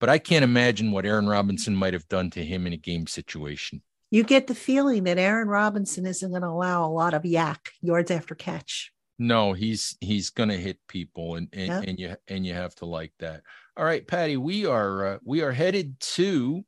but 0.00 0.08
I 0.08 0.18
can't 0.18 0.42
imagine 0.42 0.90
what 0.90 1.06
Aaron 1.06 1.28
Robinson 1.28 1.76
might 1.76 1.92
have 1.92 2.08
done 2.08 2.28
to 2.30 2.44
him 2.44 2.66
in 2.66 2.72
a 2.72 2.76
game 2.76 3.06
situation 3.06 3.82
you 4.12 4.22
get 4.24 4.46
the 4.46 4.54
feeling 4.54 5.04
that 5.04 5.16
Aaron 5.16 5.48
Robinson 5.48 6.04
isn't 6.04 6.30
going 6.30 6.42
to 6.42 6.48
allow 6.48 6.84
a 6.84 6.92
lot 6.92 7.14
of 7.14 7.22
YAC 7.22 7.56
yards 7.80 8.10
after 8.10 8.34
catch. 8.34 8.92
No, 9.18 9.54
he's 9.54 9.96
he's 10.02 10.28
going 10.28 10.50
to 10.50 10.56
hit 10.56 10.78
people, 10.86 11.36
and 11.36 11.48
and, 11.54 11.68
yep. 11.68 11.84
and 11.86 11.98
you 11.98 12.16
and 12.28 12.46
you 12.46 12.52
have 12.52 12.74
to 12.76 12.86
like 12.86 13.12
that. 13.20 13.40
All 13.74 13.86
right, 13.86 14.06
Patty, 14.06 14.36
we 14.36 14.66
are 14.66 15.06
uh, 15.06 15.18
we 15.24 15.40
are 15.40 15.50
headed 15.50 15.98
to 16.00 16.62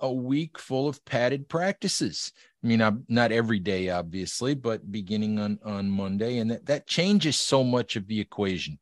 a 0.00 0.12
week 0.12 0.58
full 0.58 0.88
of 0.88 1.04
padded 1.04 1.48
practices. 1.48 2.32
I 2.62 2.66
mean, 2.66 2.82
I'm, 2.82 3.04
not 3.08 3.30
every 3.30 3.60
day, 3.60 3.90
obviously, 3.90 4.54
but 4.54 4.90
beginning 4.90 5.38
on 5.38 5.60
on 5.64 5.88
Monday, 5.88 6.38
and 6.38 6.50
that 6.50 6.66
that 6.66 6.86
changes 6.88 7.38
so 7.38 7.62
much 7.62 7.94
of 7.94 8.08
the 8.08 8.18
equation. 8.18 8.80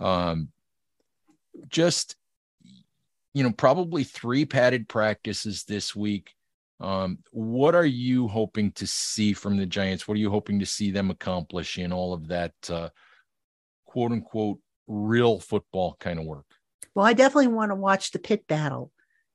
Um, 0.00 0.48
just 1.68 2.16
you 3.34 3.42
know, 3.42 3.52
probably 3.52 4.04
three 4.04 4.46
padded 4.46 4.88
practices 4.88 5.64
this 5.64 5.94
week 5.94 6.34
um, 6.80 7.18
what 7.30 7.74
are 7.74 7.86
you 7.86 8.28
hoping 8.28 8.72
to 8.72 8.86
see 8.86 9.32
from 9.32 9.56
the 9.56 9.66
Giants? 9.66 10.08
What 10.08 10.14
are 10.14 10.20
you 10.20 10.30
hoping 10.30 10.58
to 10.60 10.66
see 10.66 10.90
them 10.90 11.10
accomplish 11.10 11.78
in 11.78 11.92
all 11.92 12.12
of 12.12 12.28
that 12.28 12.54
uh, 12.68 12.88
quote 13.86 14.12
unquote 14.12 14.58
real 14.86 15.38
football 15.38 15.96
kind 16.00 16.18
of 16.18 16.24
work? 16.24 16.46
Well, 16.94 17.06
I 17.06 17.12
definitely 17.12 17.48
want 17.48 17.70
to 17.70 17.76
watch 17.76 18.10
the 18.10 18.18
pit 18.18 18.46
battle. 18.46 18.90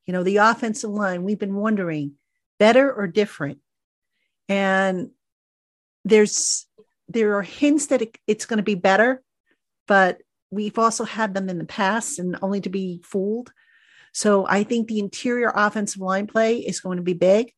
You 0.06 0.14
know, 0.14 0.24
the 0.24 0.38
offensive 0.38 0.90
line, 0.90 1.24
we've 1.24 1.40
been 1.40 1.56
wondering 1.56 2.14
better 2.60 2.92
or 2.92 3.08
different. 3.08 3.60
And 4.50 5.12
there's 6.06 6.66
there 7.10 7.38
are 7.38 7.44
hints 7.44 7.88
that 7.88 8.02
it, 8.02 8.18
it's 8.28 8.46
going 8.46 8.58
to 8.58 8.64
be 8.64 8.76
better, 8.76 9.24
but 9.88 10.20
we've 10.52 10.78
also 10.78 11.04
had 11.04 11.34
them 11.34 11.50
in 11.50 11.58
the 11.58 11.66
past 11.66 12.20
and 12.20 12.38
only 12.42 12.62
to 12.62 12.70
be 12.70 13.02
fooled. 13.04 13.52
So 14.18 14.48
I 14.50 14.64
think 14.64 14.88
the 14.88 14.98
interior 14.98 15.52
offensive 15.54 16.02
line 16.02 16.26
play 16.26 16.58
is 16.58 16.80
going 16.80 16.98
to 16.98 17.04
be 17.04 17.14
big. 17.14 17.54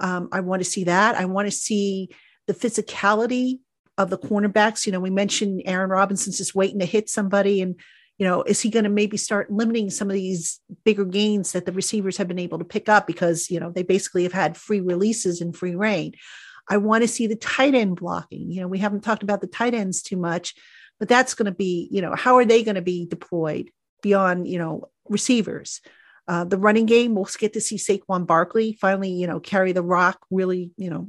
Um, 0.00 0.30
I 0.32 0.40
want 0.40 0.60
to 0.60 0.68
see 0.68 0.82
that. 0.82 1.14
I 1.14 1.26
want 1.26 1.46
to 1.46 1.52
see 1.52 2.08
the 2.48 2.54
physicality 2.54 3.60
of 3.96 4.10
the 4.10 4.18
cornerbacks. 4.18 4.84
You 4.84 4.90
know, 4.90 4.98
we 4.98 5.10
mentioned 5.10 5.62
Aaron 5.64 5.90
Robinson's 5.90 6.38
just 6.38 6.56
waiting 6.56 6.80
to 6.80 6.86
hit 6.86 7.08
somebody. 7.08 7.62
And, 7.62 7.78
you 8.18 8.26
know, 8.26 8.42
is 8.42 8.60
he 8.60 8.68
going 8.68 8.82
to 8.82 8.90
maybe 8.90 9.16
start 9.16 9.52
limiting 9.52 9.90
some 9.90 10.10
of 10.10 10.14
these 10.14 10.58
bigger 10.84 11.04
gains 11.04 11.52
that 11.52 11.66
the 11.66 11.72
receivers 11.72 12.16
have 12.16 12.26
been 12.26 12.40
able 12.40 12.58
to 12.58 12.64
pick 12.64 12.88
up 12.88 13.06
because, 13.06 13.48
you 13.48 13.60
know, 13.60 13.70
they 13.70 13.84
basically 13.84 14.24
have 14.24 14.32
had 14.32 14.56
free 14.56 14.80
releases 14.80 15.40
and 15.40 15.56
free 15.56 15.76
reign. 15.76 16.14
I 16.68 16.78
want 16.78 17.02
to 17.02 17.08
see 17.08 17.28
the 17.28 17.36
tight 17.36 17.76
end 17.76 17.94
blocking. 17.94 18.50
You 18.50 18.62
know, 18.62 18.66
we 18.66 18.80
haven't 18.80 19.02
talked 19.04 19.22
about 19.22 19.40
the 19.40 19.46
tight 19.46 19.72
ends 19.72 20.02
too 20.02 20.16
much, 20.16 20.56
but 20.98 21.08
that's 21.08 21.34
going 21.34 21.46
to 21.46 21.56
be, 21.56 21.86
you 21.92 22.02
know, 22.02 22.16
how 22.16 22.38
are 22.38 22.44
they 22.44 22.64
going 22.64 22.74
to 22.74 22.82
be 22.82 23.06
deployed 23.06 23.70
beyond, 24.02 24.46
you 24.46 24.58
know, 24.58 24.90
receivers. 25.08 25.80
Uh, 26.28 26.44
the 26.44 26.58
running 26.58 26.86
game, 26.86 27.14
we'll 27.14 27.28
get 27.38 27.54
to 27.54 27.60
see 27.60 27.76
Saquon 27.76 28.26
Barkley 28.26 28.78
finally, 28.80 29.10
you 29.10 29.26
know, 29.26 29.40
carry 29.40 29.72
the 29.72 29.82
rock, 29.82 30.24
really, 30.30 30.70
you 30.76 30.90
know, 30.90 31.08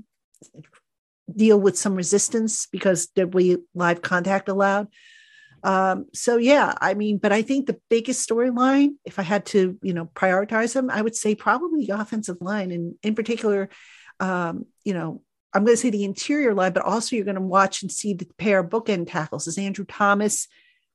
deal 1.33 1.59
with 1.59 1.77
some 1.77 1.95
resistance 1.95 2.67
because 2.71 3.09
there'll 3.15 3.31
be 3.31 3.57
live 3.75 4.01
contact 4.01 4.49
allowed. 4.49 4.87
Um, 5.63 6.07
so 6.13 6.37
yeah, 6.37 6.73
I 6.81 6.93
mean, 6.93 7.19
but 7.19 7.31
I 7.31 7.41
think 7.41 7.67
the 7.67 7.79
biggest 7.89 8.27
storyline, 8.27 8.95
if 9.05 9.17
I 9.19 9.21
had 9.21 9.45
to, 9.47 9.77
you 9.81 9.93
know, 9.93 10.05
prioritize 10.07 10.73
them, 10.73 10.89
I 10.89 11.01
would 11.01 11.15
say 11.15 11.35
probably 11.35 11.85
the 11.85 11.99
offensive 11.99 12.37
line, 12.41 12.71
and 12.71 12.95
in 13.01 13.15
particular, 13.15 13.69
um, 14.19 14.65
you 14.83 14.93
know, 14.93 15.21
I'm 15.53 15.63
going 15.63 15.77
to 15.77 15.81
say 15.81 15.89
the 15.89 16.03
interior 16.03 16.53
line, 16.53 16.73
but 16.73 16.83
also 16.83 17.15
you're 17.15 17.25
going 17.25 17.35
to 17.35 17.41
watch 17.41 17.81
and 17.81 17.91
see 17.91 18.13
the 18.13 18.27
pair 18.37 18.59
of 18.59 18.69
bookend 18.69 19.09
tackles. 19.09 19.47
Is 19.47 19.57
Andrew 19.57 19.85
Thomas 19.85 20.47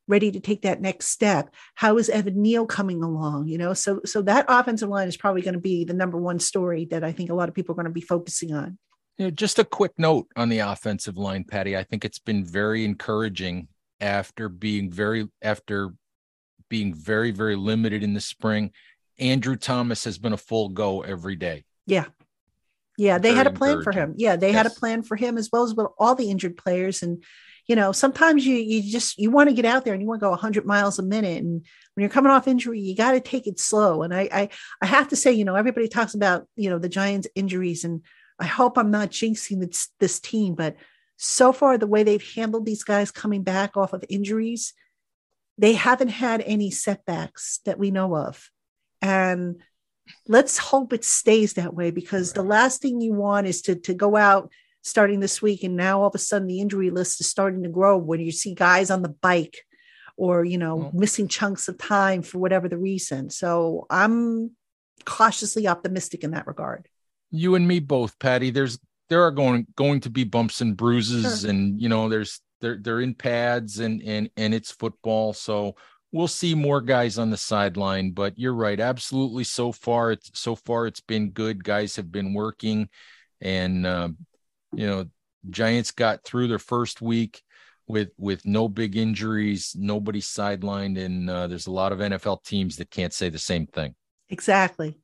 ready 0.09 0.31
to 0.31 0.39
take 0.39 0.63
that 0.63 0.81
next 0.81 1.07
step? 1.07 1.53
How 1.75 1.97
is 1.97 2.09
Evan 2.09 2.41
Neal 2.41 2.65
coming 2.65 3.01
along? 3.01 3.47
You 3.47 3.57
know, 3.57 3.73
so 3.73 4.01
so 4.05 4.21
that 4.23 4.45
offensive 4.49 4.89
line 4.89 5.07
is 5.07 5.15
probably 5.15 5.41
going 5.41 5.53
to 5.53 5.59
be 5.59 5.85
the 5.85 5.93
number 5.93 6.17
one 6.17 6.39
story 6.39 6.85
that 6.85 7.03
I 7.03 7.13
think 7.13 7.29
a 7.29 7.35
lot 7.35 7.47
of 7.47 7.55
people 7.55 7.73
are 7.73 7.75
going 7.77 7.85
to 7.85 7.91
be 7.91 8.01
focusing 8.01 8.53
on. 8.53 8.77
You 9.17 9.25
know, 9.25 9.31
just 9.31 9.59
a 9.59 9.63
quick 9.63 9.93
note 9.97 10.27
on 10.35 10.49
the 10.49 10.59
offensive 10.59 11.17
line, 11.17 11.45
Patty. 11.45 11.77
I 11.77 11.83
think 11.83 12.03
it's 12.03 12.19
been 12.19 12.43
very 12.43 12.83
encouraging 12.83 13.67
after 14.01 14.49
being 14.49 14.91
very 14.91 15.27
after 15.41 15.93
being 16.69 16.93
very 16.93 17.31
very 17.31 17.55
limited 17.55 18.03
in 18.03 18.13
the 18.13 18.21
spring. 18.21 18.71
Andrew 19.19 19.55
Thomas 19.55 20.05
has 20.05 20.17
been 20.17 20.33
a 20.33 20.37
full 20.37 20.69
go 20.69 21.01
every 21.01 21.35
day. 21.35 21.65
Yeah. 21.85 22.05
Yeah, 22.97 23.17
they 23.17 23.29
very 23.29 23.37
had 23.37 23.47
a 23.47 23.51
plan 23.51 23.81
for 23.81 23.93
him. 23.93 24.13
Yeah, 24.17 24.35
they 24.35 24.47
yes. 24.47 24.57
had 24.57 24.65
a 24.65 24.71
plan 24.71 25.03
for 25.03 25.15
him 25.15 25.37
as 25.37 25.49
well 25.53 25.63
as 25.63 25.73
with 25.73 25.87
all 25.97 26.15
the 26.15 26.29
injured 26.29 26.57
players 26.57 27.01
and 27.01 27.23
you 27.69 27.75
know 27.75 27.93
sometimes 27.93 28.45
you 28.45 28.55
you 28.55 28.91
just 28.91 29.17
you 29.17 29.31
want 29.31 29.47
to 29.47 29.55
get 29.55 29.63
out 29.63 29.85
there 29.85 29.93
and 29.93 30.01
you 30.01 30.07
want 30.07 30.19
to 30.19 30.25
go 30.25 30.31
100 30.31 30.65
miles 30.65 30.99
a 30.99 31.03
minute. 31.03 31.41
And 31.41 31.65
when 31.93 32.01
you're 32.01 32.09
coming 32.09 32.31
off 32.31 32.47
injury 32.47 32.81
you 32.81 32.95
got 32.95 33.13
to 33.13 33.21
take 33.21 33.47
it 33.47 33.59
slow. 33.59 34.03
And 34.03 34.13
I, 34.13 34.27
I 34.31 34.49
i 34.81 34.85
have 34.85 35.07
to 35.09 35.15
say 35.15 35.31
you 35.31 35.45
know 35.45 35.55
everybody 35.55 35.87
talks 35.87 36.13
about 36.15 36.47
you 36.57 36.69
know 36.69 36.79
the 36.79 36.89
giants 36.89 37.27
injuries 37.35 37.85
and 37.85 38.01
i 38.39 38.45
hope 38.45 38.77
i'm 38.77 38.91
not 38.91 39.11
jinxing 39.11 39.59
this 39.61 39.89
this 39.99 40.19
team 40.19 40.55
but 40.55 40.75
so 41.17 41.53
far 41.53 41.77
the 41.77 41.87
way 41.87 42.03
they've 42.03 42.33
handled 42.35 42.65
these 42.65 42.83
guys 42.83 43.11
coming 43.11 43.43
back 43.43 43.77
off 43.77 43.93
of 43.93 44.03
injuries 44.09 44.73
they 45.59 45.73
haven't 45.73 46.07
had 46.07 46.41
any 46.45 46.71
setbacks 46.71 47.59
that 47.65 47.77
we 47.77 47.91
know 47.91 48.15
of. 48.15 48.49
And 49.01 49.61
let's 50.25 50.57
hope 50.57 50.93
it 50.93 51.03
stays 51.03 51.53
that 51.53 51.73
way 51.73 51.91
because 51.91 52.31
the 52.31 52.43
last 52.43 52.81
thing 52.81 53.01
you 53.01 53.13
want 53.13 53.45
is 53.45 53.61
to 53.63 53.75
to 53.75 53.93
go 53.93 54.15
out 54.15 54.51
starting 54.89 55.19
this 55.19 55.41
week 55.41 55.63
and 55.63 55.75
now 55.75 56.01
all 56.01 56.07
of 56.07 56.15
a 56.15 56.19
sudden 56.19 56.47
the 56.47 56.59
injury 56.59 56.89
list 56.89 57.21
is 57.21 57.29
starting 57.29 57.63
to 57.63 57.69
grow 57.69 57.97
when 57.97 58.19
you 58.19 58.31
see 58.31 58.53
guys 58.53 58.89
on 58.89 59.01
the 59.01 59.09
bike 59.09 59.57
or 60.17 60.43
you 60.43 60.57
know 60.57 60.77
mm-hmm. 60.77 60.99
missing 60.99 61.27
chunks 61.27 61.67
of 61.67 61.77
time 61.77 62.21
for 62.21 62.39
whatever 62.39 62.67
the 62.67 62.77
reason. 62.77 63.29
So 63.29 63.85
i'm 63.89 64.51
cautiously 65.05 65.67
optimistic 65.67 66.23
in 66.23 66.31
that 66.31 66.47
regard. 66.47 66.87
You 67.31 67.55
and 67.55 67.67
me 67.67 67.79
both 67.79 68.17
patty. 68.19 68.51
There's 68.51 68.79
there 69.09 69.23
are 69.23 69.31
going 69.31 69.67
going 69.75 70.01
to 70.01 70.09
be 70.09 70.23
bumps 70.23 70.61
and 70.61 70.77
bruises 70.77 71.41
sure. 71.41 71.49
and 71.49 71.81
you 71.81 71.89
know 71.89 72.09
there's 72.09 72.41
they're 72.61 72.77
they're 72.81 73.01
in 73.01 73.15
pads 73.15 73.79
and 73.79 74.01
and 74.03 74.29
and 74.37 74.53
it's 74.53 74.71
football. 74.71 75.33
So 75.33 75.75
we'll 76.11 76.27
see 76.27 76.55
more 76.55 76.81
guys 76.81 77.17
on 77.19 77.29
the 77.29 77.37
sideline 77.37 78.11
but 78.11 78.37
you're 78.37 78.53
right. 78.53 78.79
Absolutely. 78.79 79.43
So 79.43 79.71
far 79.71 80.11
it's 80.11 80.31
so 80.33 80.55
far 80.55 80.87
it's 80.87 81.01
been 81.01 81.31
good. 81.31 81.63
Guys 81.63 81.95
have 81.95 82.11
been 82.11 82.33
working 82.33 82.89
and 83.41 83.85
uh, 83.85 84.09
you 84.73 84.87
know, 84.87 85.05
Giants 85.49 85.91
got 85.91 86.23
through 86.23 86.47
their 86.47 86.59
first 86.59 87.01
week 87.01 87.41
with 87.87 88.09
with 88.17 88.45
no 88.45 88.67
big 88.67 88.95
injuries, 88.95 89.75
nobody 89.77 90.21
sidelined, 90.21 91.03
and 91.03 91.29
uh, 91.29 91.47
there's 91.47 91.67
a 91.67 91.71
lot 91.71 91.91
of 91.91 91.99
NFL 91.99 92.43
teams 92.43 92.77
that 92.77 92.91
can't 92.91 93.13
say 93.13 93.29
the 93.29 93.39
same 93.39 93.65
thing. 93.67 93.95
Exactly. 94.29 94.97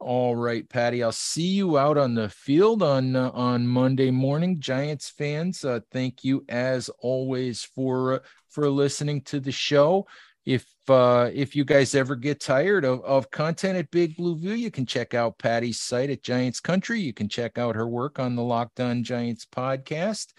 All 0.00 0.36
right, 0.36 0.68
Patty. 0.68 1.02
I'll 1.02 1.10
see 1.10 1.48
you 1.48 1.76
out 1.76 1.98
on 1.98 2.14
the 2.14 2.28
field 2.28 2.82
on 2.82 3.16
uh, 3.16 3.30
on 3.34 3.66
Monday 3.66 4.10
morning, 4.12 4.60
Giants 4.60 5.08
fans. 5.08 5.64
Uh, 5.64 5.80
thank 5.90 6.22
you 6.22 6.44
as 6.48 6.88
always 7.00 7.64
for 7.64 8.14
uh, 8.14 8.18
for 8.48 8.68
listening 8.70 9.22
to 9.22 9.40
the 9.40 9.50
show 9.50 10.06
if 10.48 10.66
uh, 10.88 11.28
if 11.34 11.54
you 11.54 11.62
guys 11.62 11.94
ever 11.94 12.16
get 12.16 12.40
tired 12.40 12.82
of, 12.86 13.04
of 13.04 13.30
content 13.30 13.76
at 13.76 13.90
Big 13.90 14.16
Blue 14.16 14.34
View, 14.34 14.54
you 14.54 14.70
can 14.70 14.86
check 14.86 15.12
out 15.12 15.38
Patty's 15.38 15.78
site 15.78 16.08
at 16.08 16.22
Giants 16.22 16.58
Country. 16.58 17.02
You 17.02 17.12
can 17.12 17.28
check 17.28 17.58
out 17.58 17.76
her 17.76 17.86
work 17.86 18.18
on 18.18 18.34
the 18.34 18.42
Locked 18.42 18.80
On 18.80 19.04
Giants 19.04 19.44
podcast. 19.44 20.32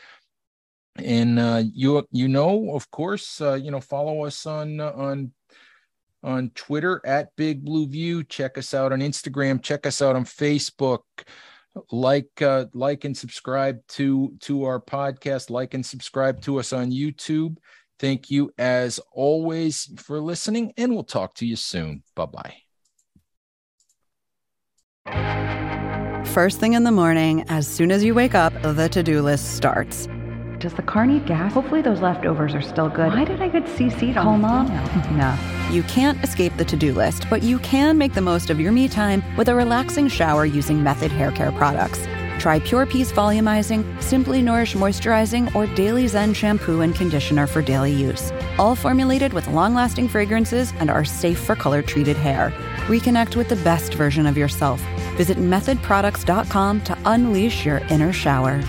And 0.95 1.38
uh, 1.38 1.62
you 1.72 2.07
you 2.12 2.28
know, 2.28 2.72
of 2.72 2.89
course, 2.89 3.39
uh, 3.39 3.53
you 3.53 3.70
know, 3.70 3.80
follow 3.80 4.26
us 4.26 4.47
on 4.47 4.82
on 4.82 5.32
on 6.24 6.49
Twitter 6.55 7.03
at 7.05 7.36
Big 7.36 7.64
Blue 7.64 7.86
View. 7.86 8.24
Check 8.24 8.57
us 8.57 8.74
out 8.74 8.91
on 8.91 9.01
Instagram. 9.01 9.62
Check 9.62 9.86
us 9.86 10.01
out 10.01 10.16
on 10.16 10.26
Facebook. 10.26 11.01
Like 11.91 12.41
uh, 12.41 12.66
like 12.74 13.05
and 13.05 13.16
subscribe 13.16 13.86
to 13.89 14.34
to 14.39 14.64
our 14.64 14.82
podcast. 14.82 15.51
Like 15.51 15.76
and 15.76 15.86
subscribe 15.86 16.41
to 16.41 16.57
us 16.57 16.74
on 16.74 16.91
YouTube. 16.91 17.57
Thank 18.00 18.32
you 18.32 18.52
as 18.58 19.00
always 19.12 19.89
for 19.97 20.20
listening, 20.22 20.74
and 20.78 20.93
we'll 20.93 21.04
talk 21.04 21.36
to 21.36 21.45
you 21.45 21.58
soon. 21.58 22.04
Bye 22.16 22.26
bye. 22.26 22.56
First 26.28 26.60
thing 26.60 26.74
in 26.74 26.84
the 26.84 26.91
morning, 26.91 27.43
as 27.50 27.68
soon 27.68 27.91
as 27.91 28.04
you 28.04 28.14
wake 28.14 28.36
up, 28.36 28.54
the 28.62 28.88
to 28.89 29.04
do 29.04 29.22
list 29.22 29.56
starts. 29.56 30.08
Does 30.60 30.74
the 30.74 30.82
car 30.82 31.06
need 31.06 31.26
gas? 31.26 31.54
Hopefully 31.54 31.82
those 31.82 32.02
leftovers 32.02 32.54
are 32.54 32.62
still 32.62 32.89
good. 32.89 33.14
Why 33.14 33.24
did 33.24 33.41
I 33.41 33.47
get 33.47 33.64
CC'd 33.64 34.16
Call 34.16 34.38
mom? 34.38 34.68
no. 35.18 35.38
You 35.72 35.84
can't 35.84 36.22
escape 36.24 36.56
the 36.58 36.66
to-do 36.66 36.93
list, 36.93 37.26
but 37.30 37.43
you 37.43 37.60
can 37.60 37.97
make 37.97 38.14
the 38.14 38.22
most 38.22 38.50
of 38.50 38.60
your 38.60 38.72
me 38.72 38.88
time 38.88 39.24
with 39.38 39.47
a 39.47 39.56
relaxing 39.56 40.08
shower 40.08 40.45
using 40.45 40.84
Method 40.84 41.12
hair 41.12 41.32
care 41.32 41.52
products. 41.54 42.00
Try 42.40 42.60
Pure 42.60 42.86
Peace 42.86 43.12
Volumizing, 43.12 44.02
Simply 44.02 44.42
Nourish 44.42 44.74
Moisturizing, 44.74 45.54
or 45.54 45.68
Daily 45.76 46.08
Zen 46.08 46.34
Shampoo 46.34 46.82
and 46.82 46.96
Conditioner 46.96 47.46
for 47.46 47.62
daily 47.62 47.92
use. 47.92 48.32
All 48.58 48.76
formulated 48.76 49.34
with 49.34 49.48
long 49.50 49.74
lasting 49.74 50.08
fragrances 50.08 50.74
and 50.80 50.90
are 50.90 51.06
safe 51.06 51.38
for 51.38 51.56
color 51.56 51.82
treated 51.82 52.16
hair. 52.16 52.52
Reconnect 52.88 53.36
with 53.36 53.50
the 53.50 53.58
best 53.58 53.94
version 53.94 54.26
of 54.26 54.38
yourself. 54.38 54.82
Visit 55.18 55.38
methodproducts.com 55.38 56.82
to 56.82 56.98
unleash 57.06 57.66
your 57.66 57.80
inner 57.90 58.14
shower. 58.14 58.64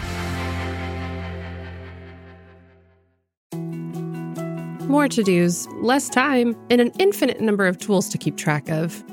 More 4.91 5.07
to 5.07 5.23
dos, 5.23 5.69
less 5.83 6.09
time, 6.09 6.57
and 6.69 6.81
an 6.81 6.91
infinite 6.99 7.41
number 7.41 7.69
of 7.69 7.79
tools 7.79 8.09
to 8.09 8.19
keep 8.19 8.37
track 8.37 8.69
of. 8.69 9.05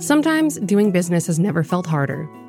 Sometimes 0.00 0.58
doing 0.60 0.92
business 0.92 1.26
has 1.26 1.38
never 1.38 1.62
felt 1.62 1.86
harder, 1.86 2.26